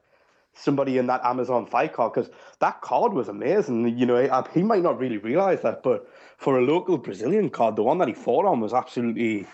[0.55, 3.99] somebody in that Amazon fight card because that card was amazing.
[3.99, 7.83] You know, he might not really realize that, but for a local Brazilian card, the
[7.83, 9.47] one that he fought on was absolutely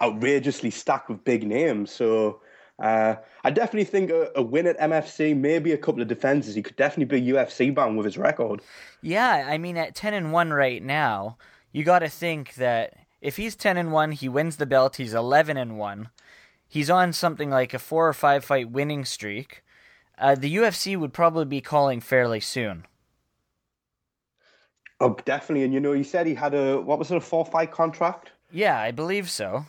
[0.00, 1.90] outrageously stacked with big names.
[1.90, 2.40] So.
[2.80, 6.62] Uh, I definitely think a, a win at MFC, maybe a couple of defenses, he
[6.62, 8.60] could definitely be UFC bound with his record.
[9.02, 11.38] Yeah, I mean at 10 and 1 right now,
[11.72, 15.12] you got to think that if he's 10 and 1, he wins the belt, he's
[15.12, 16.08] 11 and 1.
[16.68, 19.62] He's on something like a 4 or 5 fight winning streak.
[20.20, 22.86] Uh, the UFC would probably be calling fairly soon.
[25.00, 25.64] Oh, definitely.
[25.64, 28.32] And you know, he said he had a what was it, a four fight contract?
[28.50, 29.66] Yeah, I believe so.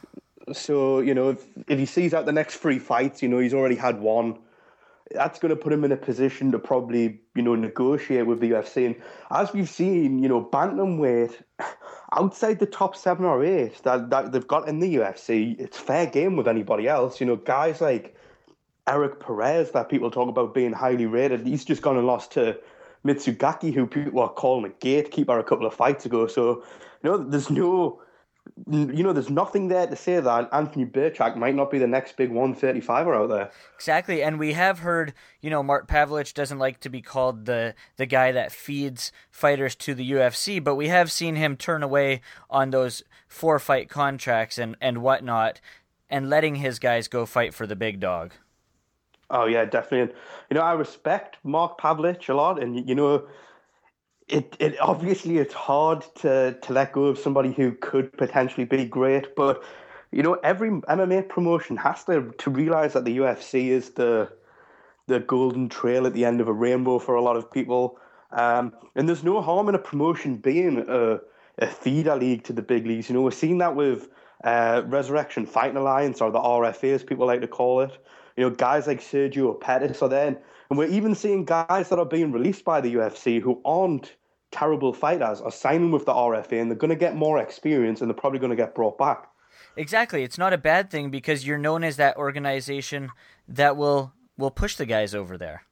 [0.51, 3.53] So you know, if if he sees out the next three fights, you know, he's
[3.53, 4.39] already had one.
[5.11, 8.51] That's going to put him in a position to probably you know negotiate with the
[8.51, 8.87] UFC.
[8.87, 8.95] And
[9.29, 11.35] as we've seen, you know, bantamweight
[12.13, 16.07] outside the top seven or eight that that they've got in the UFC, it's fair
[16.07, 17.19] game with anybody else.
[17.19, 18.15] You know, guys like
[18.89, 21.45] Erik Perez that people talk about being highly rated.
[21.45, 22.59] He's just gone and lost to
[23.05, 26.27] Mizugaki, who people are calling a gatekeeper a couple of fights ago.
[26.27, 26.63] So,
[27.03, 28.01] you know, there's no,
[28.69, 32.17] you know, there's nothing there to say that Anthony Birchak might not be the next
[32.17, 33.51] big 135er out there.
[33.75, 37.75] Exactly, and we have heard, you know, Mark Pavelich doesn't like to be called the
[37.97, 42.21] the guy that feeds fighters to the UFC, but we have seen him turn away
[42.49, 45.61] on those four fight contracts and and whatnot,
[46.09, 48.33] and letting his guys go fight for the big dog.
[49.29, 50.01] Oh yeah, definitely.
[50.01, 50.13] And,
[50.49, 53.27] you know, I respect Mark Pavelich a lot, and you know,
[54.27, 58.85] it it obviously it's hard to to let go of somebody who could potentially be
[58.85, 59.63] great, but
[60.11, 64.31] you know, every MMA promotion has to to realize that the UFC is the
[65.07, 67.99] the golden trail at the end of a rainbow for a lot of people.
[68.31, 71.19] Um, and there's no harm in a promotion being a,
[71.57, 73.09] a feeder league to the big leagues.
[73.09, 74.07] You know, we're seeing that with
[74.43, 77.97] uh, Resurrection Fighting Alliance, or the RFA as people like to call it.
[78.39, 80.27] You know, guys like Sergio Pettis are there.
[80.69, 84.15] And we're even seeing guys that are being released by the UFC who aren't
[84.51, 88.09] terrible fighters are signing with the RFA and they're going to get more experience and
[88.09, 89.27] they're probably going to get brought back.
[89.75, 93.09] Exactly, it's not a bad thing because you're known as that organization
[93.49, 95.63] that will will push the guys over there.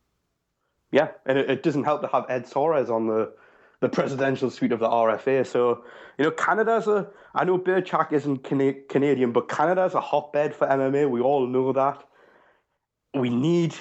[0.92, 3.32] Yeah, and it, it doesn't help to have Ed Soares on the
[3.80, 5.46] the presidential suite of the RFA.
[5.46, 5.84] So,
[6.18, 10.68] you know, Canada's a, I know Birchak isn't Cana- Canadian, but Canada's a hotbed for
[10.68, 11.10] MMA.
[11.10, 12.04] We all know that.
[13.20, 13.76] We need,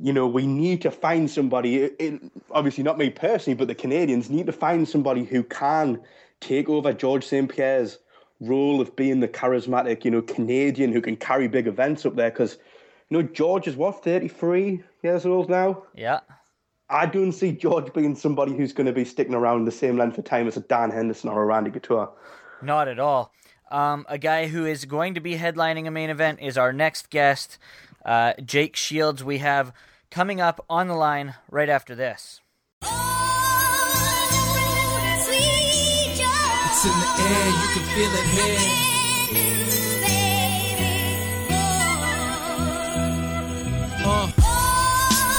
[0.00, 2.20] you know, we need to find somebody, it,
[2.50, 6.00] obviously not me personally, but the Canadians need to find somebody who can
[6.40, 7.48] take over George St.
[7.50, 7.98] Pierre's
[8.40, 12.30] role of being the charismatic, you know, Canadian who can carry big events up there.
[12.30, 12.58] Because,
[13.08, 15.82] you know, George is what, 33 years old now?
[15.94, 16.20] Yeah.
[16.90, 20.16] I don't see George being somebody who's going to be sticking around the same length
[20.18, 22.10] of time as a Dan Henderson or a Randy Couture.
[22.62, 23.32] Not at all.
[23.70, 27.10] Um, a guy who is going to be headlining a main event is our next
[27.10, 27.58] guest,
[28.04, 29.24] uh, Jake Shields.
[29.24, 29.72] We have
[30.10, 32.40] coming up on the line right after this.
[36.70, 38.60] It's in the air, you can feel it here.
[44.06, 44.30] Uh.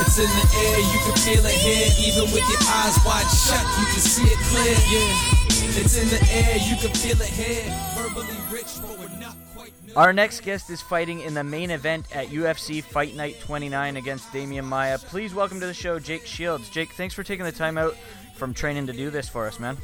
[0.01, 1.88] It's in the air, you can feel it here.
[2.07, 4.76] Even with your eyes wide shut, you can see it clear.
[4.91, 5.49] Yeah.
[5.62, 7.64] It's in the air, you can feel it here.
[7.95, 9.74] Verbally rich, but we're not quite.
[9.95, 14.32] Our next guest is fighting in the main event at UFC Fight Night 29 against
[14.32, 14.97] Demian Maia.
[14.97, 16.70] Please welcome to the show, Jake Shields.
[16.70, 17.95] Jake, thanks for taking the time out
[18.36, 19.78] from training to do this for us, man.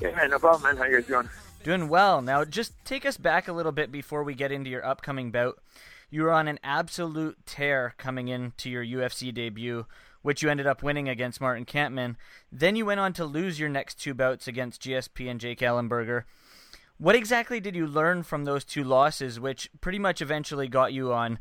[0.00, 0.76] Yeah, man, no problem, man.
[0.76, 1.28] How you guys doing?
[1.64, 2.22] Doing well.
[2.22, 5.58] Now, just take us back a little bit before we get into your upcoming bout.
[6.10, 9.86] You were on an absolute tear coming into your UFC debut,
[10.22, 12.16] which you ended up winning against Martin Kampmann.
[12.50, 16.24] Then you went on to lose your next two bouts against GSP and Jake Ellenberger.
[16.98, 21.12] What exactly did you learn from those two losses, which pretty much eventually got you
[21.12, 21.38] on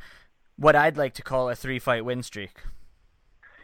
[0.55, 2.57] what I'd like to call a three fight win streak?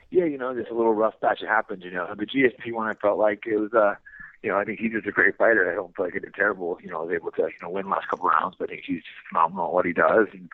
[0.09, 1.83] Yeah, you know, just a little rough patch that happened.
[1.83, 3.95] You know, the GSP one, I felt like it was, uh,
[4.41, 5.69] you know, I think he's just a great fighter.
[5.69, 6.77] I don't feel like he did terrible.
[6.81, 8.85] You know, I was able to, you know, win last couple rounds, but I think
[8.85, 10.49] he's phenomenal at what he does and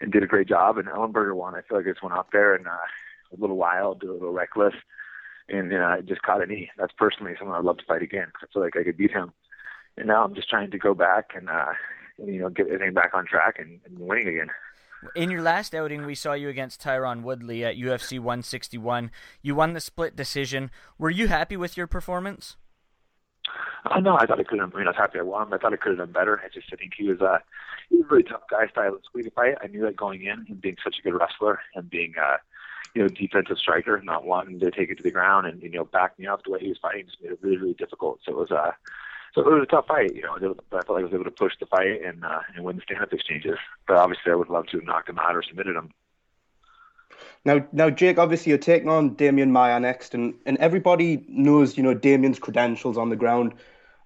[0.00, 0.78] and did a great job.
[0.78, 2.76] And Ellenberger one, I feel like I just went out there and uh,
[3.32, 4.74] a little wild, a little reckless,
[5.48, 6.70] and uh, just caught a knee.
[6.78, 8.32] That's personally someone I'd love to fight again.
[8.42, 9.32] I feel like I could beat him.
[9.96, 11.72] And now I'm just trying to go back and, uh,
[12.18, 14.48] you know, get everything back on track and, and winning again.
[15.16, 19.10] In your last outing, we saw you against Tyron Woodley at UFC 161.
[19.42, 20.70] You won the split decision.
[20.96, 22.56] Were you happy with your performance?
[23.84, 24.72] Uh, no, I thought I could have.
[24.74, 25.52] I mean, I was happy I won.
[25.52, 26.40] I thought I could have done better.
[26.44, 27.38] I just I think he was uh,
[27.90, 29.56] he was a really tough guy stylistically to fight.
[29.60, 32.36] I knew that going in, him being such a good wrestler and being uh,
[32.94, 35.84] you know defensive striker, not wanting to take it to the ground and you know
[35.84, 38.20] back me up the way he was fighting just made it really really difficult.
[38.24, 38.72] So it was uh,
[39.34, 40.14] so it was a tough fight.
[40.14, 42.40] You know, but I felt like I was able to push the fight and uh,
[42.54, 43.58] and win the stand-up exchanges.
[43.86, 45.90] But obviously, I would love to have knocked him out or submitted him.
[47.44, 51.82] Now, now, Jake, obviously you're taking on Demian Maia next, and, and everybody knows, you
[51.82, 53.54] know, Demian's credentials on the ground.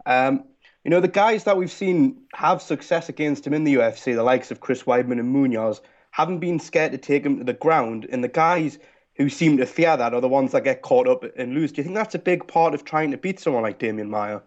[0.07, 0.45] Um,
[0.85, 4.23] you know, the guys that we've seen have success against him in the UFC, the
[4.23, 5.81] likes of Chris Weidman and Munoz,
[6.17, 8.07] haven't been scared to take him to the ground.
[8.11, 8.79] And the guys
[9.17, 11.73] who seem to fear that are the ones that get caught up and lose.
[11.73, 14.41] Do you think that's a big part of trying to beat someone like Demian Maia?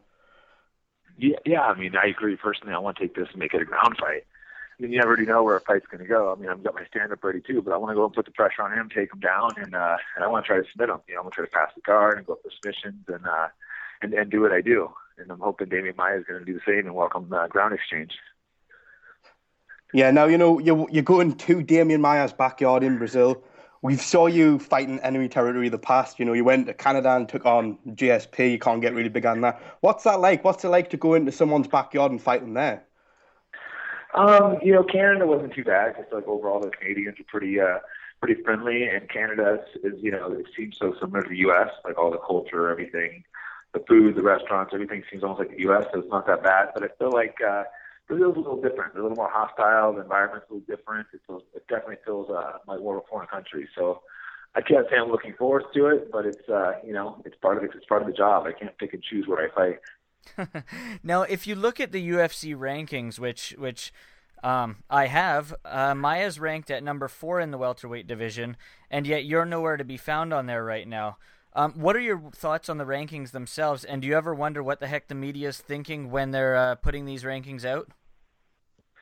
[1.20, 1.62] Yeah, yeah.
[1.62, 2.36] I mean, I agree.
[2.38, 4.24] Personally, I want to take this and make it a ground fight.
[4.26, 6.34] I mean, you never really know where a fight's going to go.
[6.34, 8.26] I mean, I've got my stand-up ready too, but I want to go and put
[8.26, 10.68] the pressure on him, take him down, and uh, and I want to try to
[10.72, 11.02] submit him.
[11.08, 13.28] You know, I'm going to try to pass the guard and go for submissions and
[13.28, 13.50] uh,
[14.02, 14.90] and and do what I do.
[15.20, 17.76] And I'm hoping Demian Maia is going to do the same and welcome the ground
[17.76, 18.14] exchange.
[19.94, 23.44] Yeah, now you know you're you're going to Demian Maia's backyard in Brazil.
[23.82, 26.20] We saw you fighting enemy territory in the past.
[26.20, 28.52] You know, you went to Canada and took on GSP.
[28.52, 29.62] You can't get really big on that.
[29.80, 30.44] What's that like?
[30.44, 32.84] What's it like to go into someone's backyard and fight them there?
[34.16, 35.96] Um, you know, Canada wasn't too bad.
[35.96, 37.80] Feel like overall the Canadians are pretty uh
[38.22, 41.70] pretty friendly and Canada is, is you know, it seems so similar to the US,
[41.86, 43.24] like all the culture, everything,
[43.74, 46.70] the food, the restaurants, everything seems almost like the US, so it's not that bad.
[46.74, 47.64] But I feel like uh
[48.10, 48.94] Brazil's a little different.
[48.94, 51.08] They're a little more hostile, the environment's a little different.
[51.14, 53.70] It feels it definitely feels uh like of a foreign country.
[53.78, 54.02] So
[54.56, 57.58] I can't say I'm looking forward to it, but it's uh, you know, it's part
[57.58, 58.46] of it, it's part of the job.
[58.48, 60.64] I can't pick and choose where I fight.
[61.04, 63.94] now, if you look at the UFC rankings, which which
[64.44, 68.58] um, I have, uh, Maia's ranked at number four in the welterweight division,
[68.90, 71.18] and yet you're nowhere to be found on there right now.
[71.54, 74.80] Um, what are your thoughts on the rankings themselves, and do you ever wonder what
[74.80, 77.90] the heck the media is thinking when they're uh, putting these rankings out?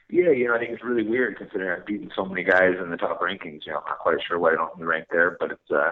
[0.10, 2.89] Yeah, you know, I think it's really weird considering I've beaten so many guys in
[2.89, 3.66] the top rankings.
[3.66, 5.91] You know, I'm not quite sure why I don't rank there, but it's uh,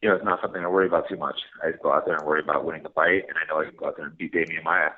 [0.00, 1.36] you know, it's not something I worry about too much.
[1.62, 3.66] I just go out there and worry about winning the fight, and I know I
[3.66, 4.90] can go out there and beat Demian Maia.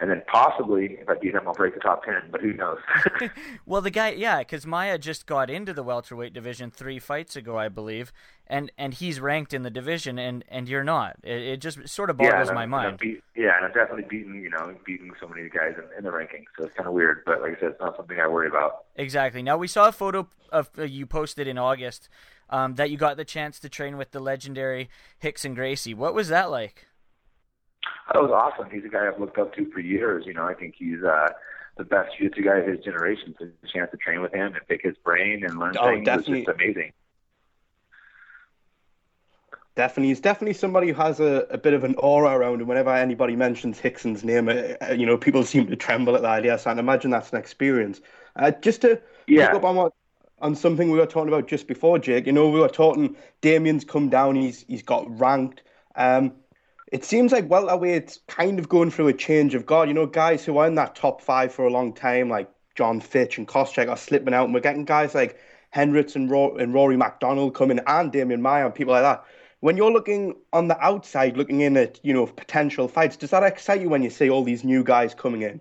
[0.00, 2.22] And then possibly, if I beat him, I'll break the top ten.
[2.30, 2.78] But who knows?
[3.66, 7.58] well, the guy, yeah, because Maia just got into the welterweight division three fights ago,
[7.58, 8.12] I believe,
[8.46, 11.16] and and he's ranked in the division, and and you're not.
[11.24, 12.98] It, it just sort of boggles yeah, my mind.
[12.98, 16.10] Beat, yeah, and I've definitely beaten you know, beating so many guys in, in the
[16.10, 16.46] rankings.
[16.58, 18.84] So it's kind of weird, but like I said, it's not something I worry about.
[18.96, 19.42] Exactly.
[19.42, 22.08] Now we saw a photo of uh, you posted in August
[22.50, 24.88] um, that you got the chance to train with the legendary
[25.18, 25.94] Hickson Gracie.
[25.94, 26.86] What was that like?
[28.12, 28.70] That was awesome.
[28.70, 30.24] He's a guy I've looked up to for years.
[30.26, 31.28] You know, I think he's uh,
[31.76, 33.34] the best jiu-jitsu guy of his generation.
[33.38, 36.06] So the chance to train with him and pick his brain and learn Oh, things
[36.06, 36.38] definitely.
[36.38, 36.92] was just amazing.
[39.76, 42.66] Definitely, he's definitely somebody who has a, a bit of an aura around him.
[42.66, 46.28] Whenever anybody mentions Hickson's name, uh, uh, you know, people seem to tremble at the
[46.28, 46.58] idea.
[46.58, 48.00] So I can imagine that's an experience.
[48.34, 49.46] Uh, just to Yeah.
[49.46, 49.92] pick up on what
[50.40, 52.26] on something we were talking about just before, Jake.
[52.26, 53.16] You know, we were talking.
[53.42, 54.34] Demian's come down.
[54.34, 55.62] He's he's got ranked.
[55.94, 56.32] Um,
[56.92, 59.88] it seems like welterweight's kind of going through a change of guard.
[59.88, 63.00] You know, guys who are in that top five for a long time, like Jon
[63.00, 65.38] Fitch and Koscheck, are slipping out, and we're getting guys like
[65.70, 69.24] Hendricks and, Ro- and Rory MacDonald coming, and Demian Maia and people like that.
[69.60, 73.42] When you're looking on the outside, looking in at you know potential fights, does that
[73.42, 75.60] excite you when you see all these new guys coming in?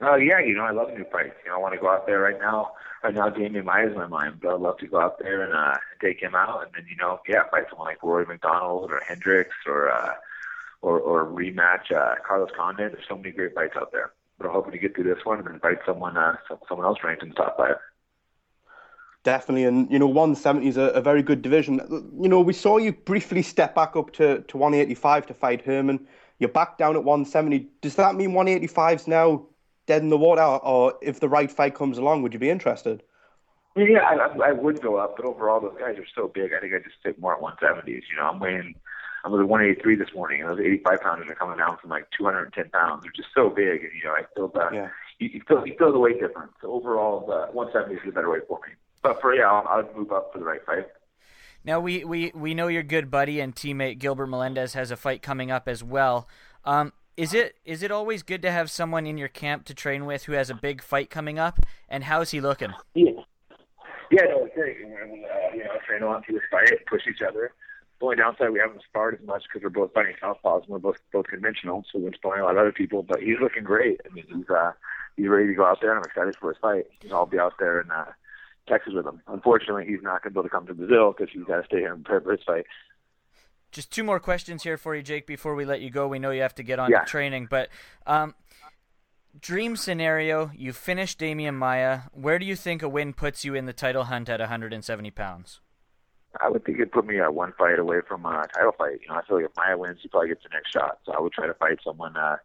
[0.00, 1.34] Oh yeah, you know I love new fights.
[1.44, 2.72] You know I want to go out there right now.
[3.02, 5.54] Right now, Demian Maia's in my mind, but I'd love to go out there and
[5.54, 9.00] uh, take him out, and then you know, yeah, fight someone like Rory MacDonald or
[9.06, 10.14] Hendricks or uh,
[10.82, 12.92] or or rematch uh, Carlos Condit.
[12.92, 14.12] There's so many great fights out there.
[14.38, 16.86] But I'm hoping to get through this one and then fight someone uh, some- someone
[16.86, 17.76] else ranked in the top five.
[19.24, 21.80] Definitely, and you know, 170 is a, a very good division.
[22.20, 26.06] You know, we saw you briefly step back up to, to 185 to fight Herman.
[26.38, 27.68] You're back down at 170.
[27.82, 29.46] Does that mean 185's now
[29.88, 33.02] dead in the water, or if the right fight comes along, would you be interested?
[33.74, 36.52] Yeah, yeah, I, I- I would go up, but overall those guys are so big.
[36.56, 37.86] I think I just stick more at 170s.
[38.10, 38.74] You know, I'm weighing,
[39.24, 42.70] I'm at 183 this morning, and those 85 pounders are coming down from like 210
[42.70, 43.02] pounds.
[43.02, 44.88] They're just so big, and you know, I feel the Yeah.
[45.18, 46.52] you, you feel you feel the weight difference.
[46.60, 48.74] So overall, the 170 is the better weight for me.
[49.02, 50.86] But for yeah, I'll, I'll move up for the right fight.
[51.64, 55.22] Now we, we, we know your good buddy and teammate Gilbert Melendez has a fight
[55.22, 56.28] coming up as well.
[56.64, 60.06] Um, is it is it always good to have someone in your camp to train
[60.06, 61.58] with who has a big fight coming up?
[61.88, 62.72] And how's he looking?
[62.94, 63.10] Yeah.
[64.10, 64.76] Yeah, no, it's great.
[64.80, 67.52] And, uh, you know, train on to this fight, push each other.
[67.98, 70.78] The only downside we haven't sparred as much because we're both fighting southpaws and we're
[70.78, 73.02] both both conventional, so we're sparring a lot of other people.
[73.02, 74.00] But he's looking great.
[74.08, 74.72] I mean, he's uh,
[75.16, 76.86] he's ready to go out there, and I'm excited for his fight.
[77.12, 78.12] I'll be out there in uh,
[78.68, 79.20] Texas with him.
[79.26, 81.66] Unfortunately, he's not going to be able to come to Brazil because he's got to
[81.66, 82.66] stay here and prepare for his fight.
[83.70, 86.08] Just two more questions here for you, Jake, before we let you go.
[86.08, 87.00] We know you have to get on Yeah.
[87.00, 87.68] to training, but
[88.06, 88.34] um,
[89.38, 92.02] dream scenario: you finish Demian Maia.
[92.12, 95.60] Where do you think a win puts you in the title hunt at 170 pounds?
[96.40, 99.00] I would think it'd put me uh, one fight away from a title fight.
[99.02, 100.98] You know, I feel like if Maia wins, he probably gets the next shot.
[101.04, 102.36] So I would try to fight someone, uh,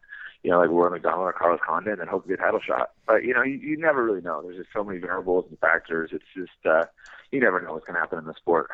[0.41, 2.91] you know, like Roy McDonald or Carlos Condit, and hope to get a title shot.
[3.07, 4.41] But you know, you, you never really know.
[4.41, 6.11] There's just so many variables and factors.
[6.13, 6.85] It's just uh,
[7.31, 8.69] you never know what's going to happen in the sport.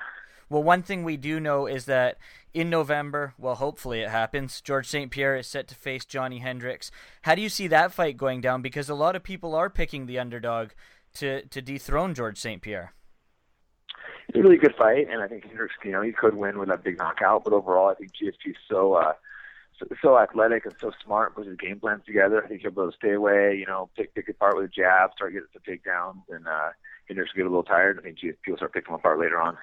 [0.49, 2.17] Well, one thing we do know is that
[2.53, 5.11] in November, well, hopefully it happens, George St.
[5.11, 6.89] Pierre is set to face Johnny Hendricks.
[7.21, 8.61] How do you see that fight going down?
[8.61, 10.69] Because a lot of people are picking the underdog
[11.15, 12.61] to, to dethrone George St.
[12.61, 12.93] Pierre.
[14.27, 16.69] It's a really good fight, and I think Hendricks, you know, he could win with
[16.69, 17.43] that big knockout.
[17.43, 19.13] But overall, I think GSP is so uh,
[19.79, 22.43] so, so athletic and so smart, puts his game plans together.
[22.43, 24.67] I think he'll be able to stay away, you know, pick pick apart with a
[24.67, 26.69] jab, start getting some takedowns, and uh,
[27.07, 27.97] Hendricks will get a little tired.
[27.99, 29.57] I think GSP will start picking him apart later on.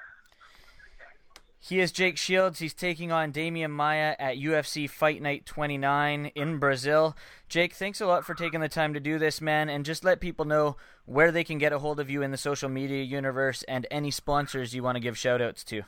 [1.59, 2.59] He is Jake Shields.
[2.59, 7.15] He's taking on Demian Maia at UFC Fight Night 29 in Brazil.
[7.49, 10.19] Jake, thanks a lot for taking the time to do this, man, and just let
[10.19, 13.63] people know where they can get a hold of you in the social media universe
[13.63, 15.81] and any sponsors you want to give shout outs to.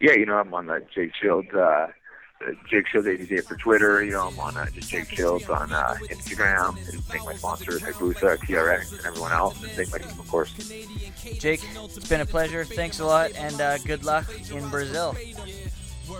[0.00, 1.86] Yeah, you know, I'm on the Jake Shields, uh,
[2.68, 4.04] Jake Shields 88 for Twitter.
[4.04, 6.76] You know, I'm on uh, just Jake Shields on uh, Instagram.
[6.92, 9.62] And thank my sponsors, Hayabusa, TRX, and everyone else.
[9.62, 10.52] And thank my team, of course.
[11.38, 12.64] Jake, it's been a pleasure.
[12.64, 15.16] Thanks a lot, and uh, good luck in Brazil.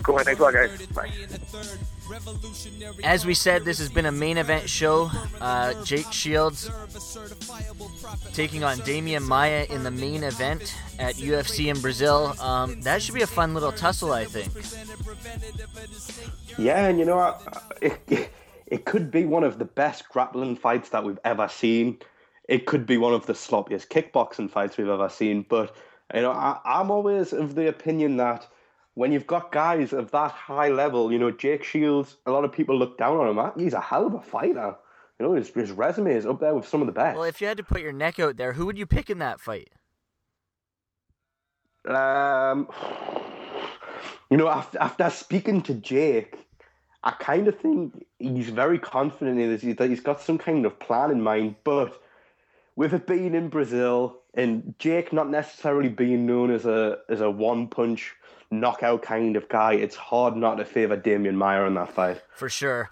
[0.03, 0.25] Cool, man.
[0.25, 0.87] Thanks a lot, guys.
[0.89, 1.11] Bye.
[3.05, 5.11] As we said, this has been a main event show.
[5.41, 6.69] Uh, Jake Shields
[8.33, 12.35] taking on Demian Maia in the main event at UFC in Brazil.
[12.41, 14.51] Um, that should be a fun little tussle, I think.
[16.59, 17.61] Yeah, and you know, I- I-
[18.09, 18.31] it,
[18.67, 21.99] it could be one of the best grappling fights that we've ever seen.
[22.49, 25.47] It could be one of the sloppiest kickboxing fights we've ever seen.
[25.49, 25.75] But
[26.15, 28.47] you know, I, I'm always of the opinion that
[28.95, 32.53] when you've got guys of that high level, you know, Jake Shields, a lot of
[32.53, 33.39] people look down on him.
[33.39, 34.77] Ah, He's a hell of a fighter.
[35.19, 37.17] You know, his, his resume is up there with some of the best.
[37.17, 39.19] Well, if you had to put your neck out there, who would you pick in
[39.19, 39.71] that fight?
[41.89, 42.69] Um,
[44.31, 46.37] you know, after, after speaking to Jake,
[47.03, 49.77] I kind of think he's very confident in this.
[49.77, 51.57] That he's got some kind of plan in mind.
[51.65, 52.01] But
[52.77, 57.31] with it being in Brazil and Jake not necessarily being known as a as a
[57.31, 58.15] one punch
[58.53, 62.23] knockout kind of guy, it's hard not to favour Demian Maia in that fight.
[62.37, 62.91] For sure.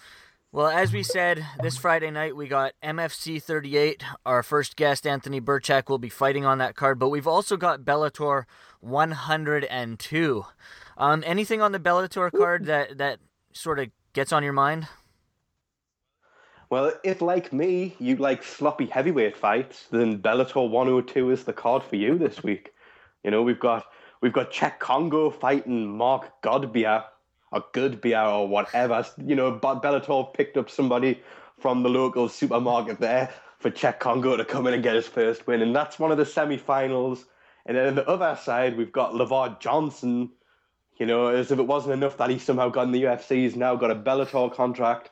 [0.53, 4.03] Well, as we said, this Friday night we got MFC 38.
[4.27, 7.83] Our first guest, Anthony Birchak, will be fighting on that card, but we've also got
[7.83, 8.47] Bellator
[8.81, 10.47] 102.
[10.99, 13.21] Um, anything on the Bellator card that, that
[13.53, 14.89] sort of gets on your mind?
[16.69, 21.83] Well, if like me, you like sloppy heavyweight fights, then Bellator 102 is the card
[21.83, 22.73] for you this week.
[23.25, 23.87] You know, we've got
[24.21, 27.05] we've got Cheick Kongo fighting Mark Godbeer
[27.53, 29.05] or Goodbeer or whatever.
[29.25, 31.21] You know, Bellator picked up somebody
[31.59, 35.47] from the local supermarket there for Cheick Kongo to come in and get his first
[35.47, 37.25] win, and that's one of the semi-finals.
[37.67, 40.31] And then on the other side, we've got Lavar Johnson.
[40.97, 43.57] You know, as if it wasn't enough that he somehow got in the UFC, he's
[43.57, 45.11] now got a Bellator contract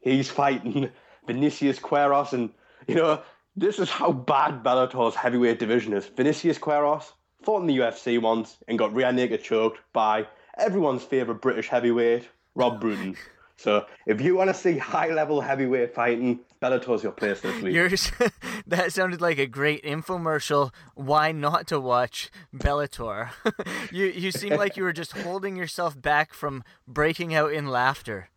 [0.00, 0.90] he's fighting
[1.26, 2.32] Vinicius Queiroz.
[2.32, 2.50] and
[2.86, 3.22] you know
[3.56, 6.06] this is how bad Bellator's heavyweight division is.
[6.06, 7.12] Vinicius Queiroz
[7.48, 10.26] fought in the UFC once and got rear naked choked by
[10.58, 13.16] everyone's favorite British heavyweight, Rob Broughton.
[13.56, 17.74] So if you want to see high level heavyweight fighting, Bellator's your place this week.
[17.74, 18.12] Yours,
[18.68, 20.72] that sounded like a great infomercial.
[20.94, 23.30] Why not to watch Bellator?
[23.92, 28.28] you you seem like you were just holding yourself back from breaking out in laughter.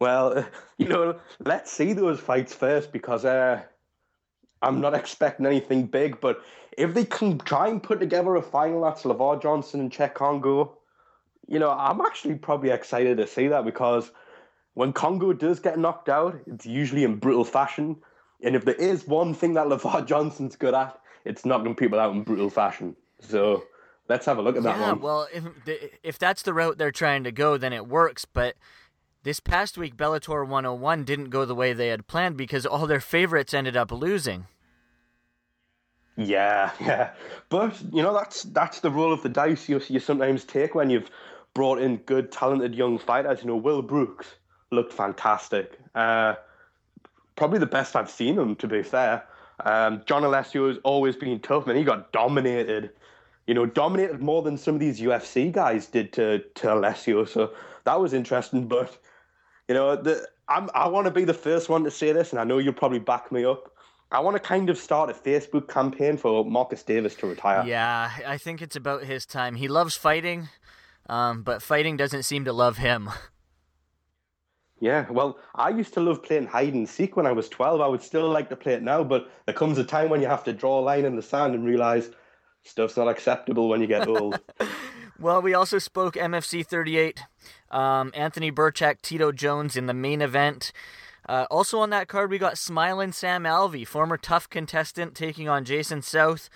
[0.00, 0.44] Well,
[0.76, 3.62] you know, let's see those fights first because uh,
[4.62, 6.20] I'm not expecting anything big.
[6.20, 6.42] But
[6.76, 10.78] if they can try and put together a final that's Lavar Johnson and Cheick Kongo,
[11.46, 14.10] you know, I'm actually probably excited to see that because
[14.74, 17.96] when Kongo does get knocked out, it's usually in brutal fashion.
[18.42, 22.14] And if there is one thing that Lavar Johnson's good at, it's knocking people out
[22.14, 22.94] in brutal fashion.
[23.20, 23.64] So
[24.08, 24.80] let's have a look at that one.
[24.80, 25.00] yeah, one.
[25.00, 25.44] well, if
[26.02, 28.24] if that's the route they're trying to go, then it works.
[28.24, 28.54] But
[29.28, 32.98] this past week, Bellator 101 didn't go the way they had planned because all their
[32.98, 34.46] favorites ended up losing.
[36.16, 37.10] Yeah, yeah,
[37.50, 40.88] but you know that's that's the roll of the dice you you sometimes take when
[40.88, 41.10] you've
[41.52, 43.40] brought in good, talented young fighters.
[43.42, 44.36] You know, Will Brooks
[44.70, 45.78] looked fantastic.
[45.94, 46.36] Uh,
[47.36, 49.24] probably the best I've seen him, to be fair.
[49.62, 51.76] Um, John Alessio has always been tough, man.
[51.76, 52.92] He got dominated.
[53.46, 57.26] You know, dominated more than some of these UFC guys did to to Alessio.
[57.26, 57.52] So
[57.84, 58.66] that was interesting.
[58.66, 58.96] But
[59.68, 62.40] you know, the, I'm, I want to be the first one to say this, and
[62.40, 63.72] I know you'll probably back me up.
[64.10, 67.62] I want to kind of start a Facebook campaign for Marcus Davis to retire.
[67.66, 69.56] Yeah, I think it's about his time.
[69.56, 70.48] He loves fighting,
[71.10, 73.10] um, but fighting doesn't seem to love him.
[74.80, 77.80] Yeah, well, I used to love playing hide and seek when I was 12.
[77.80, 80.28] I would still like to play it now, but there comes a time when you
[80.28, 82.10] have to draw a line in the sand and realize
[82.62, 84.40] stuff's not acceptable when you get old.
[85.20, 87.24] well, we also spoke MFC 38,
[87.70, 90.72] um, Anthony Birchak, Tito Jones in the main event.
[91.28, 95.64] Uh, also on that card, we got Smiling Sam Alvey, former tough contestant, taking on
[95.64, 96.48] Jason South,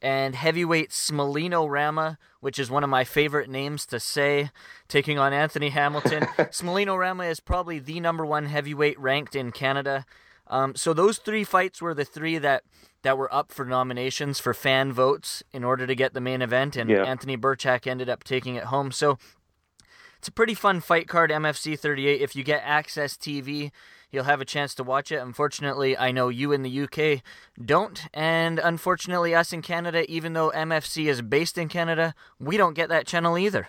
[0.00, 4.50] and heavyweight Smealinho Rama, which is one of my favorite names to say,
[4.88, 6.22] taking on Anthony Hamilton.
[6.38, 10.06] Smealinho Rama is probably the number one heavyweight ranked in Canada.
[10.46, 12.64] Um, so those three fights were the three that
[13.02, 16.74] that were up for nominations for fan votes in order to get the main event,
[16.76, 17.04] and Yeah.
[17.04, 18.90] Anthony Birchak ended up taking it home.
[18.92, 19.18] So
[20.18, 22.22] it's a pretty fun fight card, MFC 38.
[22.22, 23.72] If you get AXS TV,
[24.10, 25.16] you'll have a chance to watch it.
[25.16, 27.22] Unfortunately, I know you in the UK
[27.62, 32.72] don't, and unfortunately, us in Canada, even though MFC is based in Canada, we don't
[32.74, 33.68] get that channel either.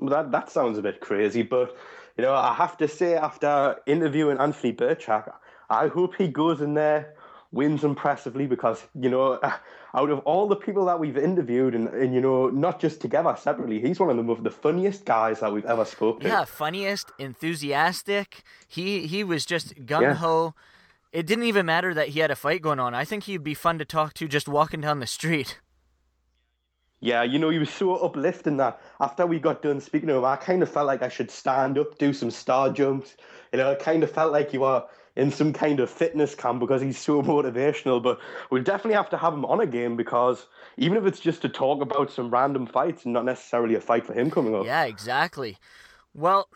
[0.00, 1.76] That that sounds a bit crazy, but
[2.16, 5.32] you know, I have to say, after interviewing Anthony Birchak,
[5.68, 7.14] I hope he goes in there,
[7.52, 9.38] wins impressively, because you know,
[9.94, 13.36] out of all the people that we've interviewed, and, and you know, not just together
[13.38, 16.28] separately, he's one of the, most, the funniest guys that we've ever spoken to.
[16.28, 18.42] Yeah, funniest, enthusiastic.
[18.66, 20.54] He he was just gung ho.
[20.56, 21.20] Yeah.
[21.20, 22.94] It didn't even matter that he had a fight going on.
[22.94, 25.58] I think he'd be fun to talk to just walking down the street.
[27.00, 30.24] Yeah, you know, he was so uplifting that after we got done speaking to him,
[30.24, 33.16] I kind of felt like I should stand up, do some star jumps.
[33.52, 34.84] You know, I kind of felt like you were
[35.14, 38.02] in some kind of fitness camp because he's so motivational.
[38.02, 38.18] But
[38.50, 41.82] we'll definitely have to have him on again because even if it's just to talk
[41.82, 44.64] about some random fights and not necessarily a fight for him coming up.
[44.64, 45.58] Yeah, exactly.
[46.14, 46.48] Well,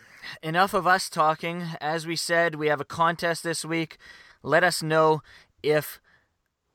[0.43, 1.64] enough of us talking.
[1.80, 3.99] As we said, we have a contest this week.
[4.43, 5.22] Let us know
[5.62, 6.01] if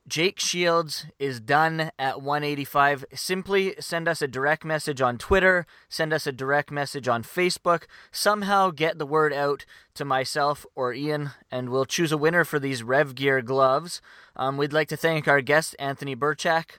[0.08, 3.06] Jake Shields is done at 185.
[3.14, 7.84] Simply send us a direct message on Twitter, send us a direct message on Facebook.
[8.12, 12.60] Somehow get the word out to myself or Ian, and we'll choose a winner for
[12.60, 14.00] these Rev Gear gloves.
[14.36, 16.78] Um, we'd like to thank our guest, Anthony Birchak,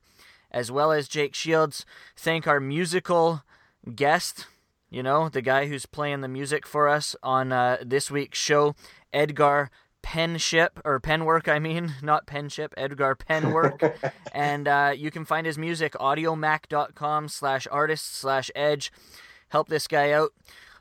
[0.49, 1.85] as well as Jake Shields.
[2.15, 3.43] Thank our musical
[3.93, 4.47] guest,
[4.89, 8.73] you know, the guy who's playing the music for us on uh, this week's show,
[9.11, 9.69] Edgar
[10.03, 14.11] Penship, or Penwork, I mean, not Penship, Edgar Penwork.
[14.33, 18.91] and uh, you can find his music, audiomack.com slash artist slash edge.
[19.49, 20.31] Help this guy out.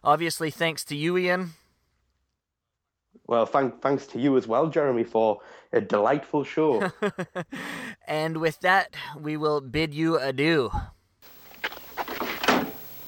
[0.02, 1.52] obviously, thanks to you, Ian.
[3.26, 5.40] Well, thank, thanks to you as well, Jeremy, for
[5.72, 6.92] a delightful show.
[8.06, 10.70] and with that, we will bid you adieu.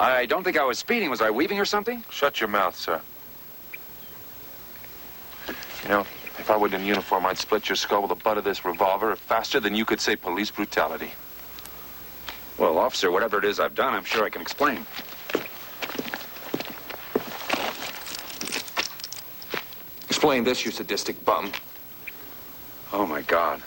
[0.01, 1.11] I don't think I was speeding.
[1.11, 2.05] Was I weaving or something?
[2.11, 3.01] Shut your mouth, sir.
[5.83, 6.01] You know,
[6.39, 9.15] if I were in uniform, I'd split your skull with the butt of this revolver
[9.17, 11.13] faster than you could say police brutality.
[12.59, 14.85] Well, officer, whatever it is I've done, I'm sure I can explain.
[20.09, 21.53] Explain this, you sadistic bum.
[22.93, 23.63] Oh, my God.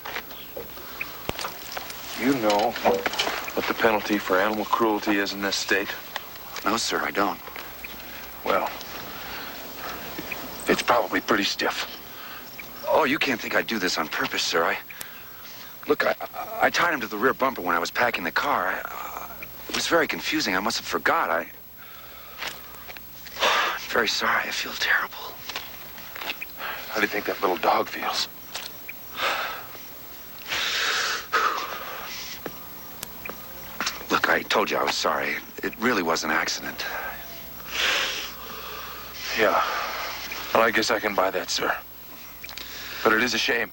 [2.20, 5.90] You know what the penalty for animal cruelty is in this state?
[6.66, 7.40] No, sir, I don't.
[8.44, 8.70] Well,
[10.68, 12.01] it's probably pretty stiff.
[12.94, 14.64] Oh, you can't think I'd do this on purpose, sir.
[14.66, 14.78] I...
[15.88, 16.14] Look, I,
[16.62, 18.68] I tied him to the rear bumper when I was packing the car.
[18.68, 19.30] I, uh,
[19.70, 20.58] it was very confusing.
[20.58, 21.30] I must have forgot.
[21.30, 21.48] I...
[23.42, 24.44] I'm very sorry.
[24.46, 25.18] I feel terrible.
[26.90, 28.28] How do you think that little dog feels?
[34.12, 35.38] Look, I told you I was sorry.
[35.64, 36.86] It really was an accident.
[39.40, 39.64] Yeah.
[40.54, 41.74] Well, I guess I can buy that, sir.
[43.04, 43.72] But it is a shame.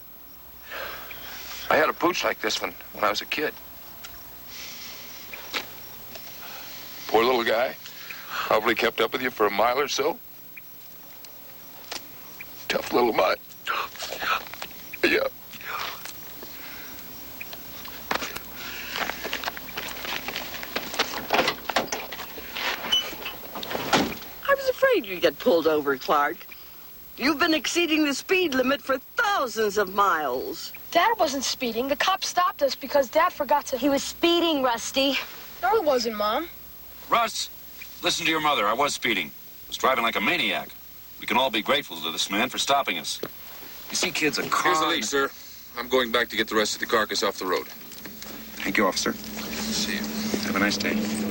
[1.70, 3.52] I had a pooch like this one when I was a kid.
[7.08, 7.76] Poor little guy.
[8.28, 10.18] Probably kept up with you for a mile or so.
[12.68, 13.38] Tough little mutt.
[15.04, 15.26] Yeah.
[24.48, 26.38] I was afraid you'd get pulled over, Clark.
[27.16, 30.72] You've been exceeding the speed limit for thousands of miles.
[30.90, 31.88] Dad wasn't speeding.
[31.88, 33.78] The cop stopped us because Dad forgot to.
[33.78, 35.18] He was speeding, Rusty.
[35.62, 36.48] No, he wasn't, Mom.
[37.10, 37.50] Russ,
[38.02, 38.66] listen to your mother.
[38.66, 39.26] I was speeding.
[39.28, 40.70] I was driving like a maniac.
[41.20, 43.20] We can all be grateful to this man for stopping us.
[43.90, 44.72] You see, kids, a car.
[44.72, 45.30] Here's the lease, sir.
[45.78, 47.66] I'm going back to get the rest of the carcass off the road.
[48.62, 49.12] Thank you, officer.
[49.12, 49.98] See you.
[50.46, 51.27] Have a nice day.